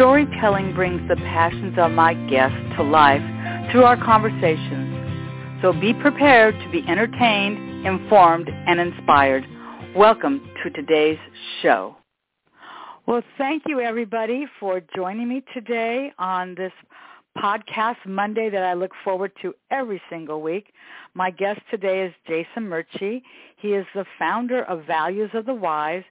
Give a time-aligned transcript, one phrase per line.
[0.00, 3.20] Storytelling brings the passions of my guests to life
[3.70, 5.60] through our conversations.
[5.60, 9.44] So be prepared to be entertained, informed, and inspired.
[9.94, 11.18] Welcome to today's
[11.60, 11.96] show.
[13.06, 16.72] Well, thank you everybody for joining me today on this
[17.36, 20.72] podcast Monday that I look forward to every single week.
[21.12, 23.20] My guest today is Jason Merchey.
[23.58, 26.04] He is the founder of Values of the Wise,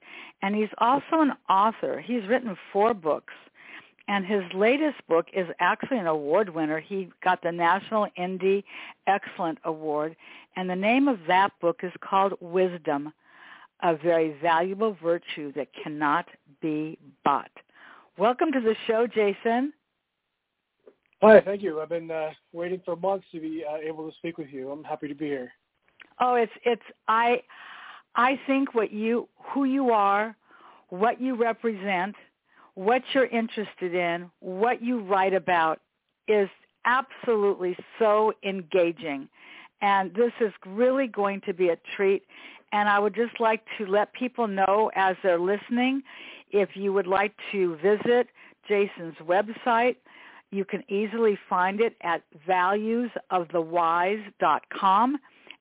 [0.43, 1.99] and he's also an author.
[1.99, 3.33] He's written four books.
[4.09, 6.79] And his latest book is actually an award winner.
[6.79, 8.63] He got the National Indie
[9.05, 10.15] Excellence Award.
[10.55, 13.13] And the name of that book is called Wisdom,
[13.83, 16.25] a very valuable virtue that cannot
[16.59, 17.51] be bought.
[18.17, 19.73] Welcome to the show, Jason.
[21.21, 21.79] Hi, thank you.
[21.79, 24.71] I've been uh, waiting for months to be uh, able to speak with you.
[24.71, 25.51] I'm happy to be here.
[26.19, 27.43] Oh, it's it's I
[28.15, 30.35] I think what you who you are,
[30.89, 32.15] what you represent,
[32.79, 35.81] what you're interested in, what you write about
[36.29, 36.47] is
[36.85, 39.27] absolutely so engaging.
[39.81, 42.23] And this is really going to be a treat.
[42.71, 46.03] And I would just like to let people know as they're listening,
[46.51, 48.29] if you would like to visit
[48.65, 49.97] Jason's website,
[50.51, 55.17] you can easily find it at valuesofthewise.com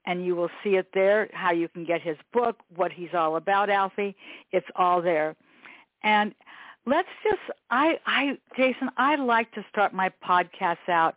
[0.06, 3.34] and you will see it there, how you can get his book, what he's all
[3.34, 4.14] about, Alfie.
[4.52, 5.34] It's all there.
[6.04, 6.32] And
[6.88, 11.16] let's just I I Jason, I like to start my podcasts out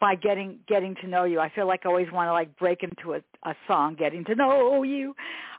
[0.00, 1.40] by getting getting to know you.
[1.40, 4.34] I feel like I always want to like break into a, a song, getting to
[4.34, 5.14] know you.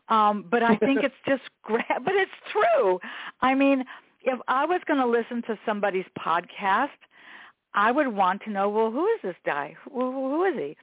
[0.10, 1.86] Um, but I think it's just great.
[1.88, 3.00] But it's true.
[3.42, 3.86] I mean,
[4.24, 6.90] if I was going to listen to somebody's podcast,
[7.74, 9.76] I would want to know, well, who is this guy?
[9.92, 10.78] Who, who is he?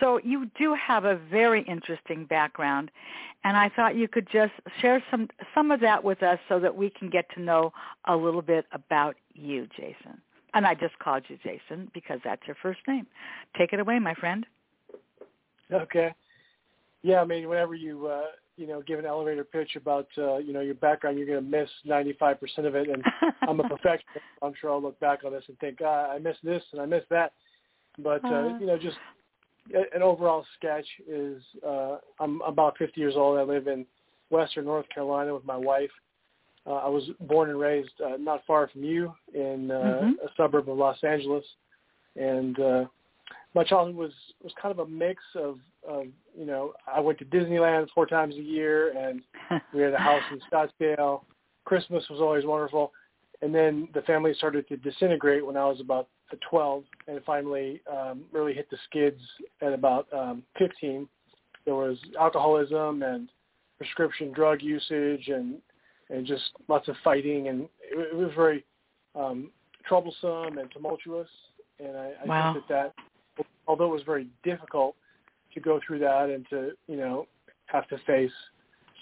[0.00, 2.90] So you do have a very interesting background,
[3.44, 6.74] and I thought you could just share some some of that with us so that
[6.74, 7.72] we can get to know
[8.06, 10.20] a little bit about you, Jason.
[10.54, 13.06] And I just called you Jason because that's your first name.
[13.56, 14.46] Take it away, my friend.
[15.72, 16.14] Okay.
[17.02, 18.26] Yeah, I mean, whenever you uh,
[18.56, 21.50] you know give an elevator pitch about uh, you know your background, you're going to
[21.50, 22.88] miss 95% of it.
[22.88, 23.02] And
[23.42, 24.24] I'm a perfectionist.
[24.42, 26.86] I'm sure I'll look back on this and think, ah, I missed this and I
[26.86, 27.32] missed that.
[27.98, 28.96] But uh, uh, you know, just
[29.94, 33.38] an overall sketch is uh, I'm about 50 years old.
[33.38, 33.86] I live in
[34.30, 35.90] Western North Carolina with my wife.
[36.66, 40.10] Uh, I was born and raised uh, not far from you in uh, mm-hmm.
[40.26, 41.44] a suburb of Los Angeles,
[42.16, 42.84] and uh,
[43.54, 44.12] my childhood was
[44.42, 45.58] was kind of a mix of,
[45.88, 46.06] of
[46.38, 49.22] you know I went to Disneyland four times a year, and
[49.74, 51.22] we had a house in Scottsdale.
[51.64, 52.92] Christmas was always wonderful,
[53.40, 58.24] and then the family started to disintegrate when I was about 12 and finally um,
[58.32, 59.20] really hit the skids
[59.62, 61.08] at about um, 15.
[61.64, 63.28] There was alcoholism and
[63.78, 65.56] prescription drug usage and
[66.10, 68.64] and just lots of fighting and it, it was very
[69.14, 69.50] um,
[69.86, 71.28] troublesome and tumultuous.
[71.78, 72.52] And I, I wow.
[72.54, 72.94] think that
[73.36, 74.96] that although it was very difficult
[75.54, 77.26] to go through that and to you know
[77.66, 78.32] have to face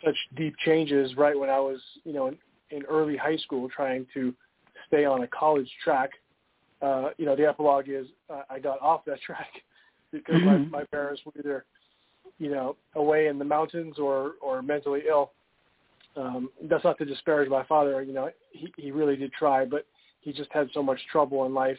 [0.05, 2.39] such deep changes right when I was you know in,
[2.71, 4.35] in early high school trying to
[4.89, 6.11] stay on a college track
[6.87, 9.51] uh, you know, the epilogue is uh, I got off that track
[10.13, 10.71] because mm-hmm.
[10.71, 11.65] my, my parents were either,
[12.39, 15.33] you know, away in the mountains or or mentally ill.
[16.17, 18.03] Um, that's not to disparage my father.
[18.03, 19.87] You know, he he really did try, but
[20.21, 21.79] he just had so much trouble in life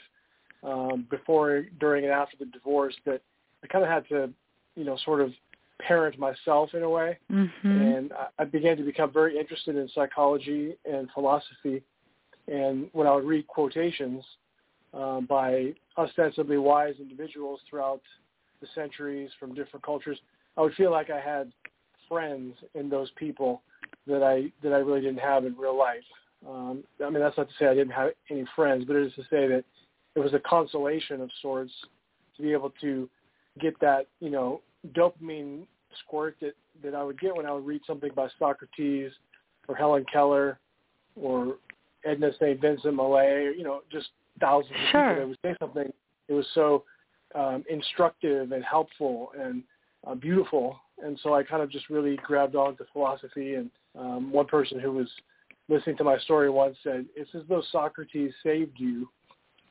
[0.64, 3.22] um, before, during, and after the divorce that
[3.64, 4.30] I kind of had to,
[4.76, 5.32] you know, sort of
[5.80, 7.18] parent myself in a way.
[7.32, 7.68] Mm-hmm.
[7.68, 11.84] And I, I began to become very interested in psychology and philosophy.
[12.48, 14.24] And when I would read quotations
[14.94, 18.02] um, by ostensibly wise individuals throughout
[18.62, 20.20] the centuries from different cultures,
[20.58, 21.52] I would feel like I had
[22.08, 23.62] friends in those people
[24.08, 26.04] that I that I really didn't have in real life.
[26.48, 29.14] Um, I mean, that's not to say I didn't have any friends, but it is
[29.16, 29.64] to say that
[30.16, 31.72] it was a consolation of sorts
[32.36, 33.10] to be able to
[33.60, 34.62] get that you know
[34.94, 35.66] dopamine
[36.06, 36.54] squirt that
[36.84, 39.12] that I would get when I would read something by Socrates
[39.68, 40.60] or Helen Keller
[41.16, 41.58] or
[42.06, 42.62] Edna St.
[42.62, 45.10] Vincent Millay, you know, just thousands of sure.
[45.10, 45.94] people that would say something.
[46.28, 46.84] It was so
[47.36, 49.64] um, instructive and helpful and
[50.06, 53.56] uh, beautiful, and so I kind of just really grabbed on to philosophy.
[53.56, 55.10] And um, one person who was
[55.70, 59.10] listening to my story once said, "It's as though Socrates saved you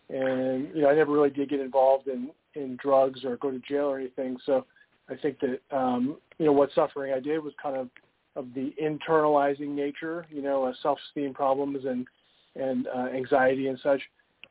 [0.08, 3.58] and you know I never really did get involved in in drugs or go to
[3.58, 4.36] jail or anything.
[4.46, 4.66] So
[5.08, 7.88] I think that um, you know what suffering I did was kind of
[8.36, 12.06] of the internalizing nature, you know, uh, self-esteem problems and
[12.54, 14.00] and uh, anxiety and such.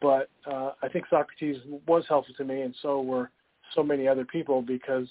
[0.01, 1.57] But uh, I think Socrates
[1.87, 3.31] was helpful to me, and so were
[3.73, 5.07] so many other people because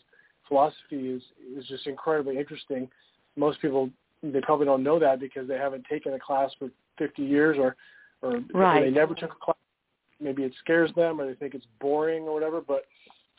[0.48, 1.22] philosophy is
[1.56, 2.88] is just incredibly interesting.
[3.36, 3.90] Most people
[4.22, 7.76] they probably don't know that because they haven't taken a class for 50 years or
[8.22, 8.78] or, right.
[8.78, 9.56] or they never took a class.
[10.20, 12.60] Maybe it scares them or they think it's boring or whatever.
[12.60, 12.84] But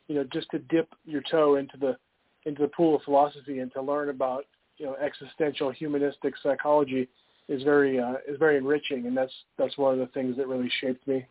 [0.07, 1.97] you know, just to dip your toe into the
[2.45, 4.45] into the pool of philosophy and to learn about
[4.77, 7.07] you know existential humanistic psychology
[7.47, 10.71] is very uh, is very enriching, and that's that's one of the things that really
[10.81, 11.25] shaped me.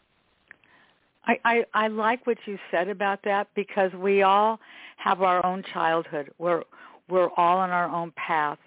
[1.26, 4.60] I, I I like what you said about that because we all
[4.96, 6.30] have our own childhood.
[6.38, 6.62] We're
[7.08, 8.58] we're all on our own path,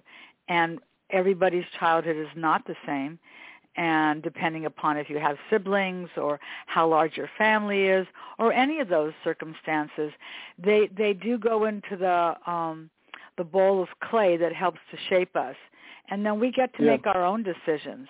[0.48, 3.20] and everybody's childhood is not the same.
[3.76, 8.08] And depending upon if you have siblings or how large your family is
[8.40, 10.12] or any of those circumstances,
[10.58, 12.90] they they do go into the um,
[13.38, 15.56] the bowl of clay that helps to shape us,
[16.10, 16.94] and then we get to Yeah.
[16.94, 18.08] make our own decisions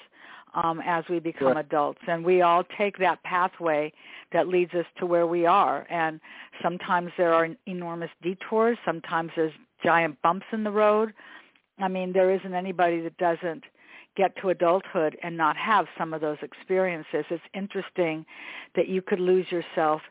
[0.63, 1.65] um, as we become Right.
[1.65, 3.93] adults, and we all take that pathway
[4.31, 5.85] that leads us to where we are.
[5.89, 6.19] And
[6.61, 8.77] sometimes there are enormous detours.
[8.83, 11.13] Sometimes there's giant bumps in the road.
[11.79, 13.63] I mean, there isn't anybody that doesn't
[14.15, 17.23] get to adulthood and not have some of those experiences.
[17.29, 18.25] It's interesting
[18.75, 20.01] that you could lose yourself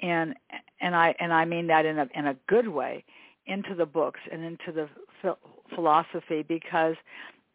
[0.00, 0.34] in,
[0.80, 3.04] and I and I mean that in a in a good way,
[3.46, 4.88] into the books and into the
[5.22, 5.38] phil-
[5.74, 6.96] philosophy because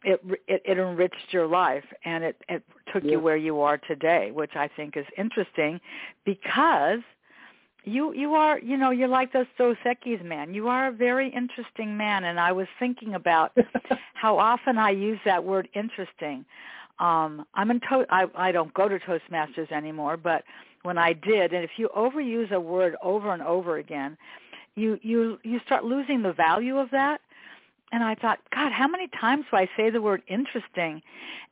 [0.04, 2.62] it, it it enriched your life and it it
[2.92, 3.12] took Yeah.
[3.12, 5.80] you where you are today, which I think is interesting
[6.24, 7.00] because
[7.84, 10.54] you you are you know you're like those Dos Equis man.
[10.54, 13.52] You are a very interesting man, and I was thinking about
[14.14, 16.44] how often I use that word interesting.
[16.98, 20.44] Um, I'm in to- I, I don't go to Toastmasters anymore, but
[20.84, 24.16] when I did, and if you overuse a word over and over again,
[24.76, 27.20] you you you start losing the value of that.
[27.94, 31.00] And I thought, God, how many times do I say the word interesting?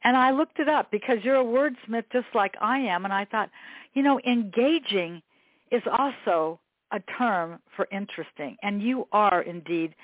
[0.02, 3.24] And I looked it up because you're a wordsmith just like I am, and I
[3.26, 3.48] thought,
[3.94, 5.22] you know, engaging
[5.70, 6.58] is also
[6.90, 8.56] a term for interesting.
[8.64, 9.94] And you are indeed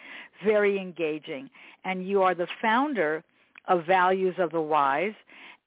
[0.45, 1.51] very engaging.
[1.85, 3.25] And you are the founder
[3.67, 5.15] of Values of the Wise.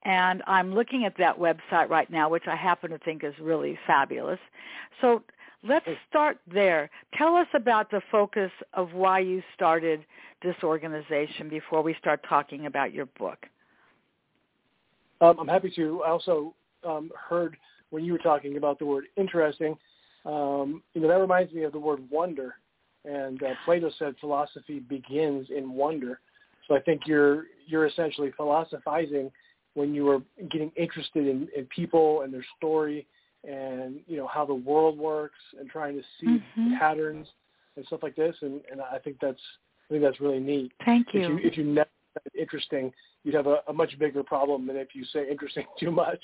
[0.05, 3.77] And I'm looking at that website right now, which I happen to think is really
[3.85, 4.39] fabulous.
[5.01, 5.21] So
[5.63, 6.89] let's start there.
[7.17, 10.05] Tell us about the focus of why you started
[10.41, 13.45] this organization before we start talking about your book.
[15.21, 16.01] Um, I'm happy to.
[16.03, 16.53] I also
[16.87, 17.55] um, heard
[17.91, 19.77] when you were talking about the word interesting.
[20.25, 22.55] Um, you know that reminds me of the word wonder,
[23.05, 26.19] and uh, Plato said philosophy begins in wonder.
[26.67, 29.31] So I think you're you're essentially philosophizing
[29.73, 30.21] when you are
[30.51, 33.07] getting interested in, in people and their story,
[33.43, 36.79] and you know how the world works, and trying to see Mhm.
[36.79, 37.27] patterns
[37.75, 38.35] and stuff like this.
[38.41, 39.41] And, and I think that's
[39.89, 40.71] I think that's really neat.
[40.85, 41.39] Thank If you you.
[41.43, 42.93] if you never said interesting,
[43.23, 46.21] you'd have a, a much bigger problem than if you say interesting too much.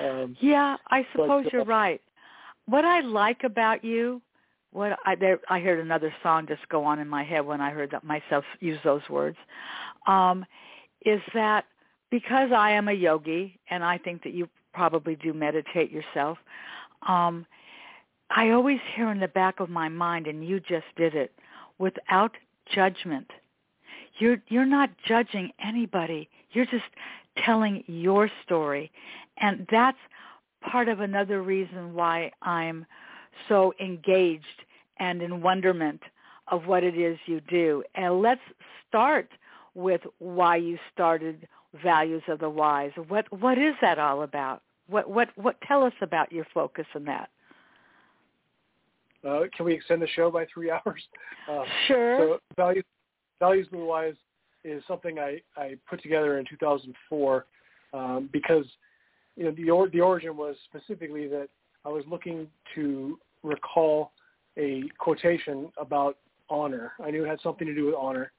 [0.00, 2.00] Um, Yeah, I suppose uh, you're right.
[2.66, 4.20] What I like about you,
[4.72, 7.70] what I there, I heard another song just go on in my head when I
[7.70, 9.36] heard that myself use those words,
[10.06, 10.44] um,
[11.04, 11.64] is that
[12.10, 16.38] because I am a yogi and I think that you probably do meditate yourself,
[17.08, 17.46] um,
[18.30, 21.32] I always hear in the back of my mind, and you just did it,
[21.78, 22.32] without
[22.74, 23.30] judgment.
[24.18, 26.28] You're you're not judging anybody.
[26.52, 26.90] You're just
[27.44, 28.90] telling your story,
[29.38, 29.98] and that's
[30.60, 32.86] part of another reason why I'm
[33.48, 34.64] so engaged
[34.98, 36.02] and in wonderment
[36.48, 37.84] of what it is you do.
[37.94, 38.40] And let's
[38.88, 39.28] start
[39.74, 41.46] with why you started
[41.82, 42.92] Values of the Wise.
[43.08, 44.62] What what is that all about?
[44.88, 47.30] What what what tell us about your focus in that?
[49.26, 51.02] uh, can we extend the show by three hours?
[51.50, 52.18] Uh, Sure.
[52.18, 52.84] So values
[53.38, 54.14] values the wise
[54.64, 57.46] is something I, I put together in 2004
[57.92, 58.64] um, because
[59.36, 61.48] you know the or, the origin was specifically that
[61.84, 64.12] I was looking to recall
[64.56, 66.16] a quotation about
[66.48, 66.92] honor.
[67.04, 68.32] I knew it had something to do with honor,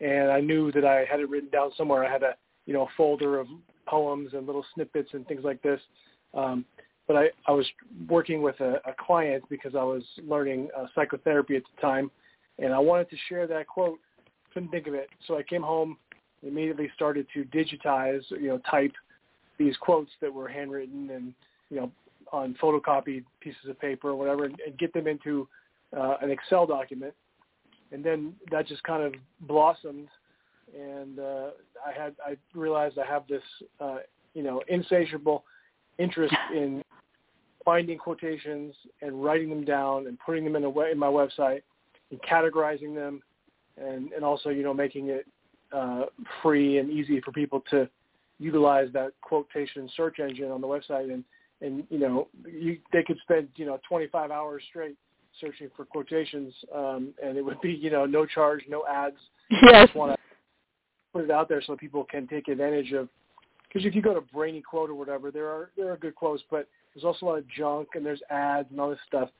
[0.00, 2.04] and I knew that I had it written down somewhere.
[2.04, 2.34] I had a
[2.66, 3.48] you know a folder of
[3.86, 5.80] poems and little snippets and things like this.
[6.34, 6.64] Um,
[7.06, 7.66] but I, I was
[8.08, 12.10] working with a, a client because I was learning uh, psychotherapy at the time,
[12.58, 13.98] and I wanted to share that quote.
[14.54, 15.96] Couldn't think of it, so I came home,
[16.42, 18.92] immediately started to digitize, you know, type
[19.58, 21.34] these quotes that were handwritten and
[21.70, 21.90] you know
[22.32, 25.46] on photocopied pieces of paper or whatever, and, and get them into
[25.96, 27.14] uh, an Excel document.
[27.92, 30.08] And then that just kind of blossomed,
[30.76, 31.50] and uh,
[31.86, 33.42] I had I realized I have this
[33.80, 33.98] uh,
[34.34, 35.44] you know insatiable
[35.98, 36.82] interest in
[37.64, 41.62] finding quotations and writing them down and putting them in, a way, in my website
[42.10, 43.22] and categorizing them
[43.76, 45.26] and, and also, you know, making it
[45.72, 46.04] uh,
[46.42, 47.88] free and easy for people to
[48.38, 51.24] utilize that quotation search engine on the website and,
[51.60, 54.96] and you know, you, they could spend, you know, 25 hours straight
[55.40, 59.16] searching for quotations um, and it would be, you know, no charge, no ads.
[59.62, 59.86] Yes.
[59.88, 60.21] just want to
[61.12, 63.08] put it out there so people can take advantage of
[63.68, 66.42] because if you go to Brainy Quote or whatever, there are there are good quotes,
[66.50, 69.30] but there's also a lot of junk and there's ads and all this stuff.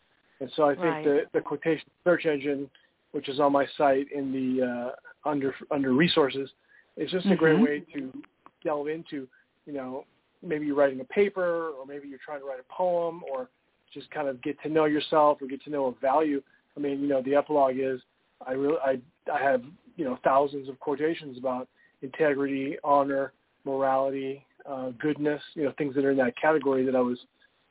[0.40, 1.04] And so I think Right.
[1.04, 2.70] the the quotation search engine,
[3.12, 6.50] which is on my site in the uh, under under resources,
[6.96, 7.62] is just a great Mhm.
[7.62, 8.22] way to
[8.64, 9.28] delve into.
[9.66, 10.06] You know,
[10.42, 13.50] maybe you're writing a paper, or maybe you're trying to write a poem, or
[13.92, 16.42] just kind of get to know yourself or get to know a value.
[16.76, 18.00] I mean, you know, the epilogue is
[18.46, 18.98] I really I
[19.30, 19.62] I have
[19.96, 21.68] you know thousands of quotations about
[22.02, 23.32] integrity, honor,
[23.64, 27.18] morality, uh, goodness, you know, things that are in that category that I was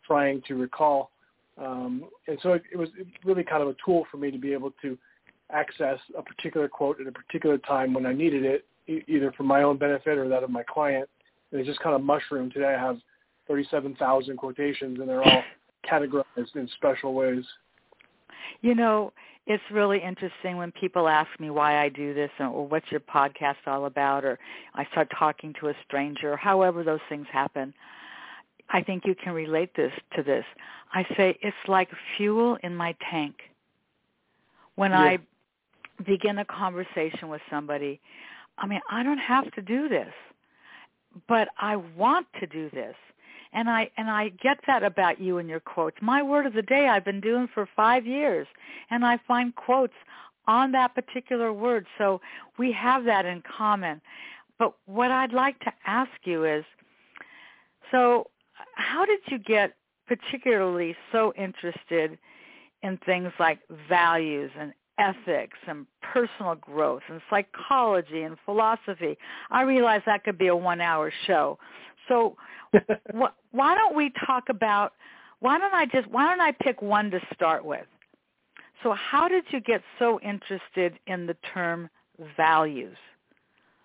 [0.06, 1.12] trying to recall.
[1.58, 2.90] Um, and so it, it was
[3.24, 4.98] really kind of a tool for me to be able to
[5.52, 9.44] access a particular quote at a particular time when I needed it, e- either for
[9.44, 11.10] my own benefit or that of my client.
[11.52, 12.54] And it just kind of mushroomed.
[12.54, 12.98] Today I have
[13.48, 15.44] 37,000 quotations and they're all
[15.90, 17.44] categorized in special ways.
[18.62, 19.12] You know,
[19.48, 23.56] it's really interesting when people ask me why I do this or, what's your podcast
[23.68, 24.38] all about or
[24.76, 27.74] I start talking to a stranger or however those things happen.
[28.70, 30.46] I think you can relate this to this.
[30.94, 33.36] I say it's like fuel in my tank.
[34.76, 35.00] When Yeah.
[35.02, 35.20] I
[36.06, 38.00] begin a conversation with somebody,
[38.58, 40.14] I mean, I don't have to do this,
[41.28, 42.96] but I want to do this.
[43.54, 45.98] And I and I get that about you and your quotes.
[46.02, 48.48] My word of the day I've been doing for 5 years
[48.90, 49.94] and I find quotes
[50.48, 51.86] on that particular word.
[51.98, 52.22] So
[52.58, 54.02] we have that in common.
[54.58, 56.64] But what I'd like to ask you is
[57.92, 58.30] so
[58.76, 59.76] how did you get
[60.08, 62.18] particularly so interested
[62.84, 69.18] in things like values and ethics and personal growth and psychology and philosophy?
[69.50, 71.58] I realize that could be a one-hour show.
[72.08, 72.36] So
[73.16, 74.94] wh- why don't we talk about
[75.40, 77.86] why don't I just why don't I pick one to start with?
[78.84, 81.90] So how did you get so interested in the term
[82.38, 82.98] values?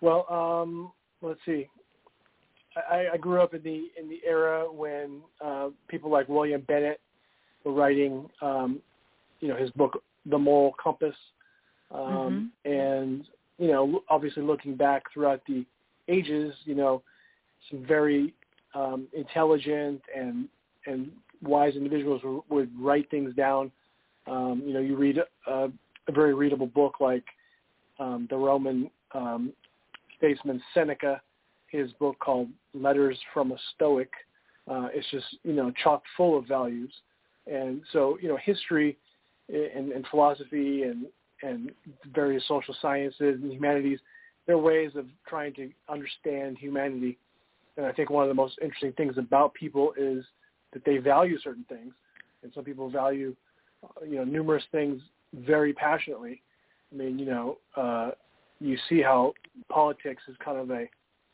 [0.01, 0.91] Well, um,
[1.21, 1.67] let's see.
[2.91, 6.99] I, I grew up in the in the era when uh, people like William Bennett
[7.63, 8.79] were writing, um,
[9.39, 11.15] you know, his book The Moral Compass,
[11.91, 13.25] um, and
[13.57, 15.65] you know, obviously looking back throughout the
[16.07, 17.01] ages, you know,
[17.69, 18.33] some very
[18.75, 20.47] um, intelligent and
[20.85, 23.71] and wise individuals w- would write things down.
[24.27, 25.17] Um, you know, you read
[25.47, 25.51] a,
[26.07, 27.23] a very readable book like
[27.99, 29.53] um, the Roman um,
[30.17, 31.21] statesman Seneca,
[31.67, 34.09] his book called Letters from a Stoic.
[34.67, 36.91] Uh, it's just you know chock full of values,
[37.51, 38.97] and so you know history
[39.49, 41.05] and, and philosophy and
[41.43, 41.71] and
[42.13, 43.99] various social sciences and humanities,
[44.45, 47.17] they're ways of trying to understand humanity.
[47.75, 50.23] And I think one of the most interesting things about people is
[50.73, 51.93] that they value certain things,
[52.43, 53.35] and some people value
[53.83, 55.01] uh, you know numerous things
[55.33, 56.41] very passionately.
[56.91, 58.11] I mean, you know, uh,
[58.59, 59.33] you see how
[59.69, 60.85] politics is kind of a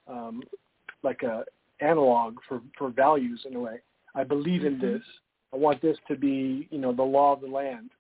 [0.08, 0.44] um,
[1.04, 1.46] like a
[1.80, 3.80] analog for for values in a way.
[4.16, 4.82] I believe in Mhm.
[4.82, 5.04] this.
[5.54, 7.92] I want this to be, you know, the law of the land.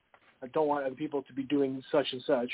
[0.43, 2.51] I don't want other people to be doing such and such.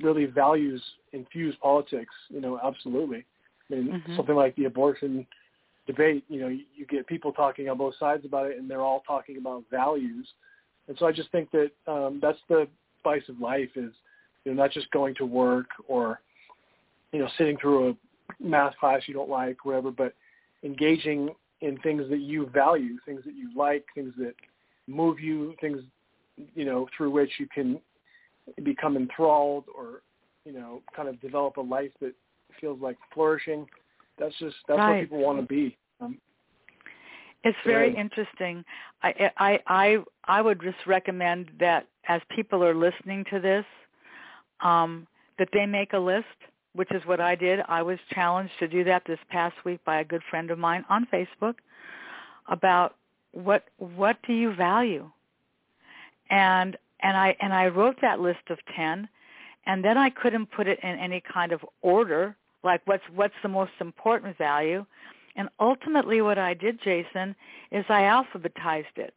[0.00, 2.14] Really, values infuse politics.
[2.28, 3.24] You know, absolutely.
[3.70, 4.16] I mean, Mhm.
[4.16, 5.26] something like the abortion
[5.86, 6.24] debate.
[6.28, 9.00] You know, you, you get people talking on both sides about it, and they're all
[9.06, 10.32] talking about values.
[10.88, 13.92] And so I just think that um, that's the spice of life is,
[14.44, 16.20] you know, not just going to work or,
[17.12, 17.96] you know, sitting through a
[18.40, 20.14] math class you don't like, whatever, but
[20.62, 24.34] engaging in things that you value, things that you like, things that
[24.86, 25.80] move you, things,
[26.54, 27.80] you know, through which you can
[28.64, 30.02] become enthralled or,
[30.44, 32.14] you know, kind of develop a life that
[32.60, 33.66] feels like flourishing.
[34.18, 34.88] That's just, that's Right.
[34.88, 35.76] what people want to be.
[36.00, 36.18] Um,
[37.42, 38.64] It's very interesting.
[39.02, 43.64] I, I I I would just recommend that as people are listening to this,
[44.60, 45.06] um,
[45.38, 46.26] that they make a list,
[46.74, 47.60] which is what I did.
[47.66, 50.84] I was challenged to do that this past week by a good friend of mine
[50.90, 51.54] on Facebook
[52.48, 52.96] about
[53.32, 55.10] what what do you value,
[56.30, 59.08] and and I and I wrote that list of ten,
[59.66, 63.48] and then I couldn't put it in any kind of order, like what's what's the
[63.48, 64.84] most important value.
[65.36, 67.34] And ultimately what I did, Jason,
[67.70, 69.14] is I alphabetized it.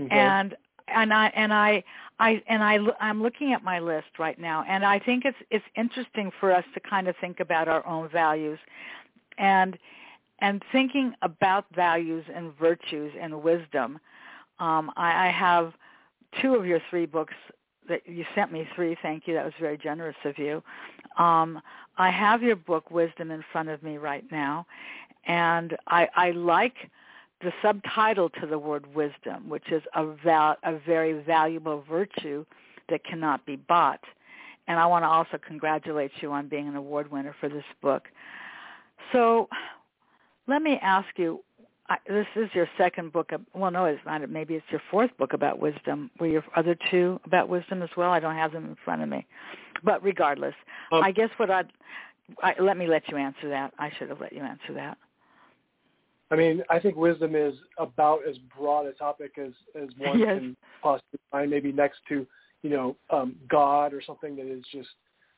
[0.00, 0.08] okay.
[0.10, 0.56] And
[0.88, 1.84] and I and I
[2.18, 5.64] I and I I'm looking at my list right now and I think it's it's
[5.76, 8.58] interesting for us to kind of think about our own values.
[9.38, 9.78] And
[10.40, 13.98] and thinking about values and virtues and wisdom,
[14.58, 15.72] um, I, I have
[16.40, 17.34] two of your three books
[17.88, 18.96] that you sent me three.
[19.02, 19.34] Thank you.
[19.34, 20.62] That was very generous of you.
[21.18, 21.60] Um,
[21.98, 24.66] I have your book Wisdom in front of me right now,
[25.26, 26.74] and I, I like
[27.42, 32.44] the subtitle to the word wisdom, which is a, val- a very valuable virtue
[32.88, 34.00] that cannot be bought.
[34.68, 38.08] And I want to also congratulate you on being an award winner for this book.
[39.12, 39.48] So
[40.48, 41.42] let me ask you,
[41.88, 43.32] I, this is your second book.
[43.32, 44.28] Of, well, no, it's not.
[44.28, 46.10] Maybe it's your fourth book about wisdom.
[46.18, 48.10] Were your other two about wisdom as well?
[48.10, 49.26] I don't have them in front of me.
[49.84, 50.54] But regardless,
[50.90, 51.70] um, I guess what I'd
[52.42, 53.72] I, let me let you answer that.
[53.78, 54.98] I should have let you answer that.
[56.30, 60.38] I mean, I think wisdom is about as broad a topic as as one yes.
[60.38, 61.50] can possibly find.
[61.50, 62.26] Maybe next to
[62.62, 64.88] you know um, God or something that is just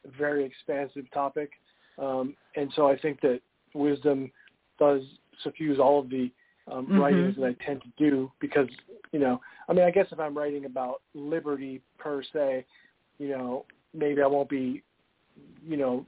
[0.06, 1.50] a very expansive topic.
[1.98, 3.40] Um, and so I think that
[3.74, 4.30] wisdom
[4.78, 5.02] does
[5.42, 6.30] suffuse all of the
[6.70, 6.98] um, mm-hmm.
[6.98, 8.68] writings that I tend to do because
[9.12, 12.64] you know I mean I guess if I'm writing about liberty per se,
[13.18, 14.82] you know maybe I won't be
[15.66, 16.04] you know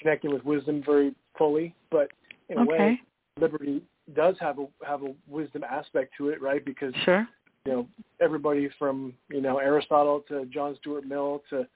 [0.00, 2.10] connecting with wisdom very fully, but
[2.48, 2.70] in a okay.
[2.70, 3.00] way
[3.40, 3.82] liberty
[4.14, 6.64] does have a have a wisdom aspect to it, right?
[6.64, 7.26] Because sure.
[7.64, 7.86] you know
[8.20, 11.66] everybody from you know Aristotle to John Stuart Mill to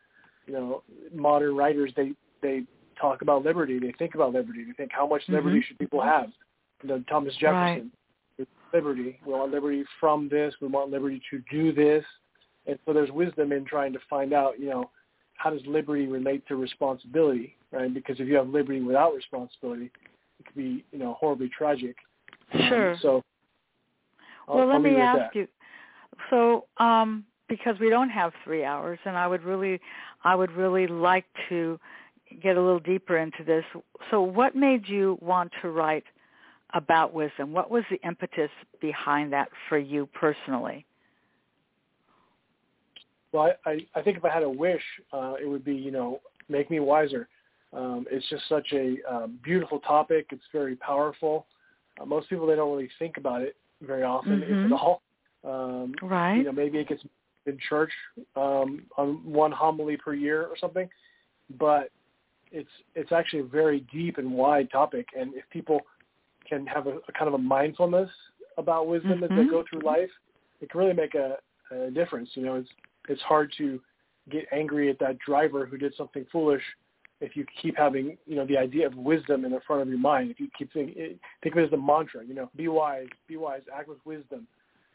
[0.47, 2.13] you know modern writers they
[2.43, 2.65] they
[3.01, 3.79] talk about liberty.
[3.79, 4.65] They think about liberty.
[4.65, 5.67] They think how much liberty mm-hmm.
[5.67, 6.29] should people have.
[6.83, 7.85] You know, Thomas Jefferson, right.
[8.75, 9.19] Liberty.
[9.25, 10.55] We want liberty from this.
[10.61, 12.05] We want liberty to do this.
[12.67, 14.91] And so there's wisdom in trying to find out, you know,
[15.35, 17.93] how does liberty relate to responsibility, right?
[17.93, 19.91] Because if you have liberty without responsibility,
[20.41, 21.97] it could be, you know, horribly tragic.
[22.69, 22.93] Sure.
[22.93, 23.23] Um, so,
[24.49, 25.35] I'll, well, let I'll me ask that.
[25.35, 25.49] you.
[26.31, 29.81] So, um, because we don't have three hours, and I would really,
[30.23, 31.79] I would really like to
[32.43, 33.65] get a little deeper into this.
[34.11, 36.05] So, what made you want to write
[36.75, 37.53] about wisdom?
[37.53, 38.51] What was the impetus
[38.81, 40.85] behind that for you personally?
[43.33, 45.91] Well, I, I, I think if I had a wish, uh, it would be, you
[45.91, 47.29] know, make me wiser.
[47.73, 50.27] Um, it's just such a um, beautiful topic.
[50.31, 51.47] It's very powerful.
[52.01, 54.67] Uh, most people they don't really think about it very often, mm-hmm.
[54.67, 55.03] if at all.
[55.45, 56.37] Um, right.
[56.37, 57.03] You know, maybe it gets
[57.47, 57.91] in church
[58.37, 60.89] um, on one homily per year or something,
[61.59, 61.91] but
[62.53, 65.09] it's it's actually a very deep and wide topic.
[65.19, 65.81] And if people
[66.49, 68.11] can have a, a kind of a mindfulness
[68.59, 69.25] about wisdom mm-hmm.
[69.25, 70.11] as they go through life,
[70.61, 71.37] it can really make a,
[71.75, 72.31] a difference.
[72.35, 72.69] You know, it's
[73.09, 73.81] it's hard to
[74.31, 76.63] get angry at that driver who did something foolish
[77.21, 79.99] if you keep having you know the idea of wisdom in the front of your
[79.99, 80.31] mind.
[80.31, 82.25] If you keep thinking, think of it as a mantra.
[82.25, 84.47] You know, be wise, be wise, act with wisdom,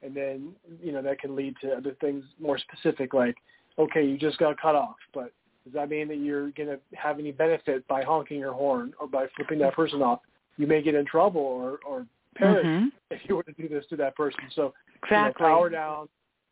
[0.02, 3.36] and then you know that can lead to other things more specific like,
[3.78, 5.32] okay, you just got cut off, but
[5.64, 9.08] does that mean that you're going to have any benefit by honking your horn or
[9.08, 10.20] by flipping that person off?
[10.60, 12.88] You may get in trouble or or perish mm-hmm.
[13.12, 14.42] if you were to do this to that person.
[14.54, 15.46] So exactly.
[15.46, 16.10] you know, power down,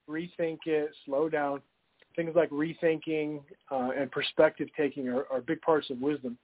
[0.10, 1.62] rethink it, slow down.
[2.15, 6.38] Things like rethinking uh, and perspective taking are, are big parts of wisdom.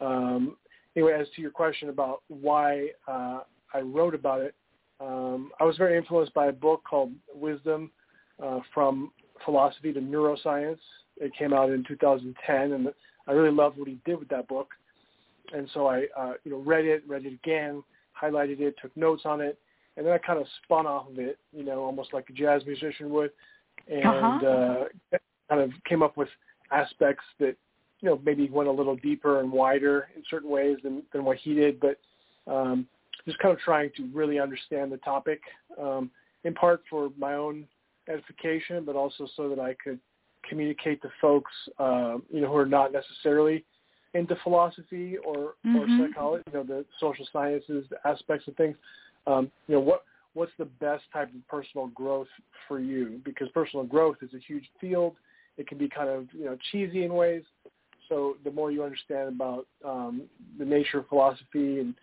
[0.00, 0.56] Um,
[0.94, 3.40] anyway, as to your question about why uh,
[3.74, 4.54] I wrote about it,
[5.00, 7.90] um, I was very influenced by a book called Wisdom
[8.42, 9.10] uh, from
[9.44, 10.78] Philosophy to Neuroscience.
[11.16, 12.92] It came out in 2010, and
[13.26, 14.68] I really loved what he did with that book.
[15.52, 17.82] And so I, uh, you know, read it, read it again,
[18.20, 19.58] highlighted it, took notes on it,
[19.96, 22.62] and then I kind of spun off of it, you know, almost like a jazz
[22.66, 23.30] musician would,
[23.90, 24.46] and uh-huh.
[24.46, 26.28] uh, kind of came up with
[26.70, 27.56] aspects that,
[28.00, 31.36] you know, maybe went a little deeper and wider in certain ways than than what
[31.38, 31.98] he did, but
[32.46, 32.86] um,
[33.26, 35.40] just kind of trying to really understand the topic,
[35.80, 36.10] um,
[36.44, 37.66] in part for my own
[38.08, 39.98] edification, but also so that I could
[40.48, 43.64] communicate to folks, uh, you know, who are not necessarily
[44.14, 45.76] into philosophy or mm-hmm.
[45.76, 48.76] or psychology, you know, the social sciences aspects of things.
[49.26, 52.28] Um, you know, what what's the best type of personal growth
[52.68, 53.20] for you?
[53.24, 55.14] Because personal growth is a huge field.
[55.56, 57.42] It can be kind of you know cheesy in ways.
[58.08, 60.22] So the more you understand about um,
[60.58, 61.94] the nature of philosophy and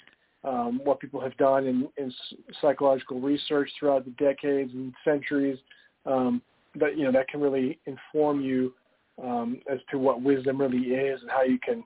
[0.43, 2.13] um, what people have done in, in
[2.61, 5.57] psychological research throughout the decades and centuries,
[6.05, 6.41] um,
[6.75, 8.73] that you know that can really inform you
[9.21, 11.83] um, as to what wisdom really is and how you can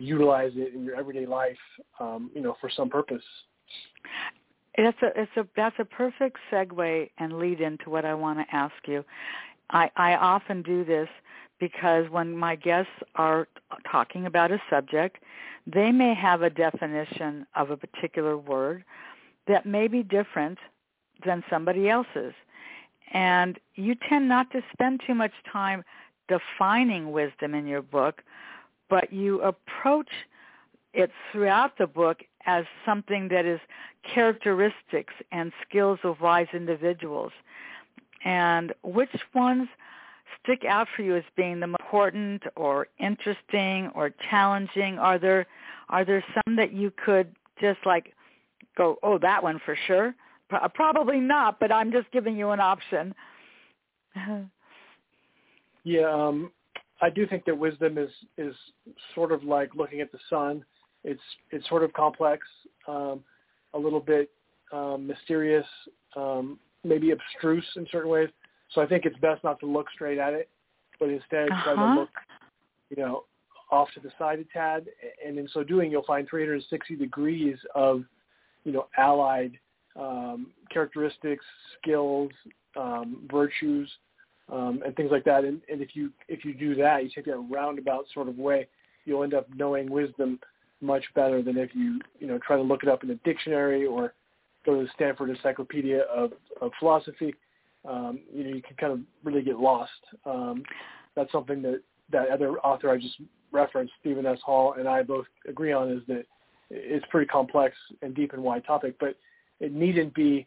[0.00, 1.58] utilize it in your everyday life,
[1.98, 3.22] um, you know, for some purpose.
[4.76, 8.54] That's a it's a that's a perfect segue and lead into what I want to
[8.54, 9.04] ask you.
[9.70, 11.08] I I often do this
[11.58, 13.46] because when my guests are
[13.90, 15.18] talking about a subject,
[15.66, 18.84] they may have a definition of a particular word
[19.46, 20.58] that may be different
[21.24, 22.32] than somebody else's.
[23.12, 25.84] And you tend not to spend too much time
[26.28, 28.22] defining wisdom in your book,
[28.90, 30.10] but you approach
[30.92, 33.60] it throughout the book as something that is
[34.14, 37.32] characteristics and skills of wise individuals.
[38.24, 39.68] And which ones
[40.42, 44.98] stick out for you as being the most important or interesting or challenging?
[44.98, 45.46] Are there
[45.88, 48.12] are there some that you could just like
[48.76, 50.14] go, oh, that one for sure?
[50.74, 53.14] Probably not, but I'm just giving you an option.
[55.84, 56.50] yeah, um,
[57.02, 58.54] I do think that wisdom is is
[59.14, 60.64] sort of like looking at the sun.
[61.04, 62.46] It's it's sort of complex,
[62.86, 63.22] um,
[63.74, 64.30] a little bit
[64.72, 65.66] um, mysterious,
[66.16, 68.28] um, maybe abstruse in certain ways.
[68.74, 70.48] So I think it's best not to look straight at it,
[70.98, 71.64] but instead uh-huh.
[71.64, 72.00] try to uh-huh.
[72.00, 72.10] look,
[72.90, 73.24] you know,
[73.70, 74.86] off to the side a tad.
[75.26, 78.04] And in so doing, you'll find 360 degrees of,
[78.64, 79.58] you know, allied
[79.96, 81.44] um, characteristics,
[81.80, 82.30] skills,
[82.76, 83.90] um, virtues,
[84.50, 85.44] um, and things like that.
[85.44, 88.66] And, and if you if you do that, you take that roundabout sort of way,
[89.04, 90.38] you'll end up knowing wisdom
[90.80, 93.86] much better than if you you know try to look it up in a dictionary
[93.86, 94.14] or
[94.64, 97.34] go to the Stanford Encyclopedia of, of Philosophy
[97.88, 99.90] um, you know, you can kind of really get lost.
[100.24, 100.62] Um,
[101.14, 103.16] that's something that that other author I just
[103.52, 104.38] referenced, Stephen S.
[104.44, 106.24] Hall, and I both agree on is that
[106.70, 109.16] it's pretty complex and deep and wide topic, but
[109.60, 110.46] it needn't be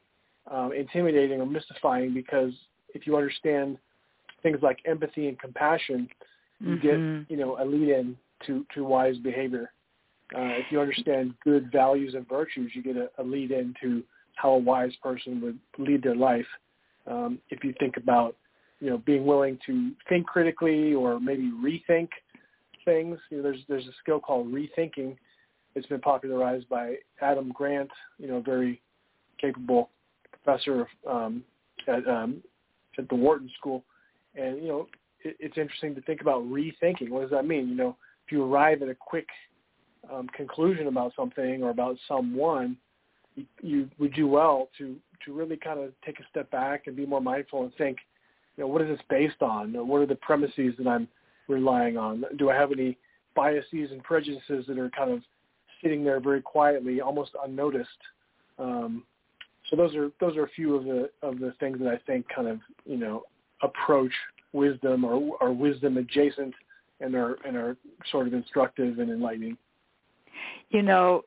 [0.50, 2.52] um, intimidating or mystifying because
[2.94, 3.78] if you understand
[4.44, 6.08] things like empathy and compassion,
[6.60, 7.20] you mm-hmm.
[7.20, 9.72] get you know a lead in to to wise behavior.
[10.36, 14.04] Uh, if you understand good values and virtues, you get a, a lead in to
[14.36, 16.46] how a wise person would lead their life.
[17.06, 18.36] Um, if you think about,
[18.80, 22.10] you know, being willing to think critically or maybe rethink
[22.86, 25.16] things, you know, there's there's a skill called rethinking.
[25.76, 28.82] It's been popularized by Adam Grant, you know, a very
[29.40, 29.90] capable
[30.32, 31.44] professor um,
[31.88, 32.42] at um,
[32.98, 33.84] at the Wharton School,
[34.36, 34.88] and you know,
[35.24, 37.10] it, it's interesting to think about rethinking.
[37.10, 37.70] What does that mean?
[37.70, 39.28] You know, if you arrive at a quick
[40.12, 42.78] um, conclusion about something or about someone,
[43.36, 46.96] you, you would do well to to really kind of take a step back and
[46.96, 47.98] be more mindful and think,
[48.58, 49.74] you know, what is this based on?
[49.88, 51.08] What are the premises that I'm
[51.48, 52.26] relying on?
[52.38, 52.98] Do I have any
[53.36, 55.22] biases and prejudices that are kind of
[55.82, 57.90] sitting there very quietly, almost unnoticed?
[58.60, 59.04] Um,
[59.70, 62.28] so those are those are a few of the of the things that I think
[62.34, 63.24] kind of you know
[63.64, 64.12] approach
[64.52, 66.54] wisdom or or wisdom adjacent
[67.00, 67.76] and are and are
[68.12, 69.58] sort of instructive and enlightening.
[70.70, 71.24] You know,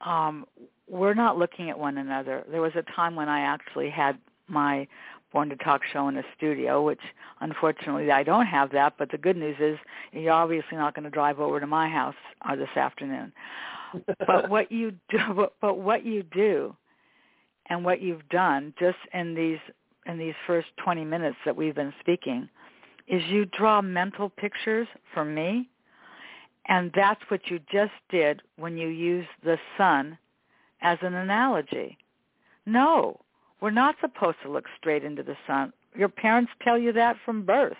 [0.00, 0.46] um,
[0.88, 2.44] we're not looking at one another.
[2.50, 4.86] There was a time when I actually had my
[5.32, 7.00] Born to Talk show in a studio, which
[7.40, 8.94] unfortunately I don't have that.
[8.98, 9.78] But the good news is
[10.12, 12.16] you're obviously not going to drive over to my house
[12.48, 13.32] uh, this afternoon.
[14.26, 16.74] but what you do, but, but what you do,
[17.68, 19.58] and what you've done just in these
[20.06, 22.48] in these first 20 minutes that we've been speaking,
[23.06, 25.68] is you draw mental pictures for me,
[26.66, 30.16] and that's what you just did when you used the sun
[30.82, 31.98] as an analogy.
[32.66, 33.20] No,
[33.60, 35.72] we're not supposed to look straight into the sun.
[35.96, 37.76] Your parents tell you that from birth.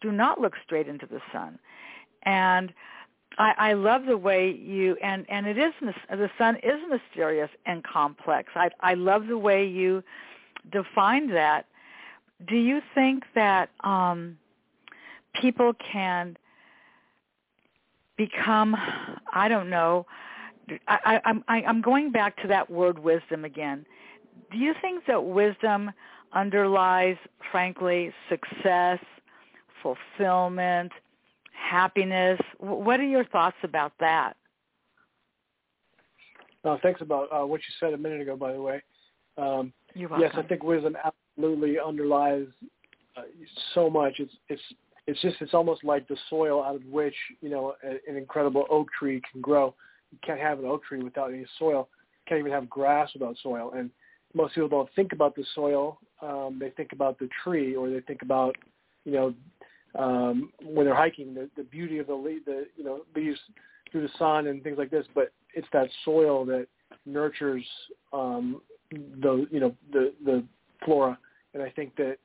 [0.00, 1.58] Do not look straight into the sun.
[2.22, 2.72] And
[3.38, 7.82] I, I love the way you and and it is the sun is mysterious and
[7.84, 8.50] complex.
[8.54, 10.02] I I love the way you
[10.70, 11.66] define that.
[12.46, 14.38] Do you think that um,
[15.40, 16.36] people can
[18.16, 18.76] become
[19.32, 20.06] I don't know
[20.86, 23.86] I, I'm I, I'm going back to that word wisdom again.
[24.50, 25.90] Do you think that wisdom
[26.32, 27.16] underlies,
[27.50, 28.98] frankly, success,
[29.82, 30.92] fulfillment,
[31.52, 32.40] happiness?
[32.58, 34.36] What are your thoughts about that?
[36.64, 38.82] Uh, thanks about uh, what you said a minute ago, by the way.
[39.38, 40.30] Um, You're welcome.
[40.32, 42.46] Yes, I think wisdom absolutely underlies
[43.16, 43.22] uh,
[43.74, 44.14] so much.
[44.18, 44.62] It's it's
[45.06, 48.88] it's just it's almost like the soil out of which you know an incredible oak
[48.98, 49.74] tree can grow
[50.10, 51.88] you can't have an oak tree without any soil.
[52.12, 53.72] You can't even have grass without soil.
[53.76, 53.90] And
[54.34, 55.98] most people don't think about the soil.
[56.22, 58.56] Um, they think about the tree, or they think about,
[59.04, 59.34] you know,
[59.98, 63.38] um, when they're hiking, the, the beauty of the le- the you know leaves
[63.90, 65.06] through the sun and things like this.
[65.14, 66.68] But it's that soil that
[67.06, 67.64] nurtures
[68.12, 70.44] um, the you know the the
[70.84, 71.18] flora.
[71.54, 72.16] And I think that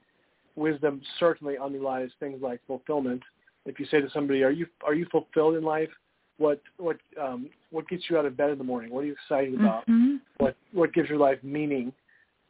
[0.56, 3.23] wisdom certainly underlies things like fulfillment.
[3.65, 5.89] If you say to somebody, "Are you are you fulfilled in life?"
[6.38, 8.91] what what um, what gets you out of bed in the morning?
[8.91, 9.84] What are you excited about?
[9.88, 10.15] Mm-hmm.
[10.38, 11.93] What what gives your life meaning?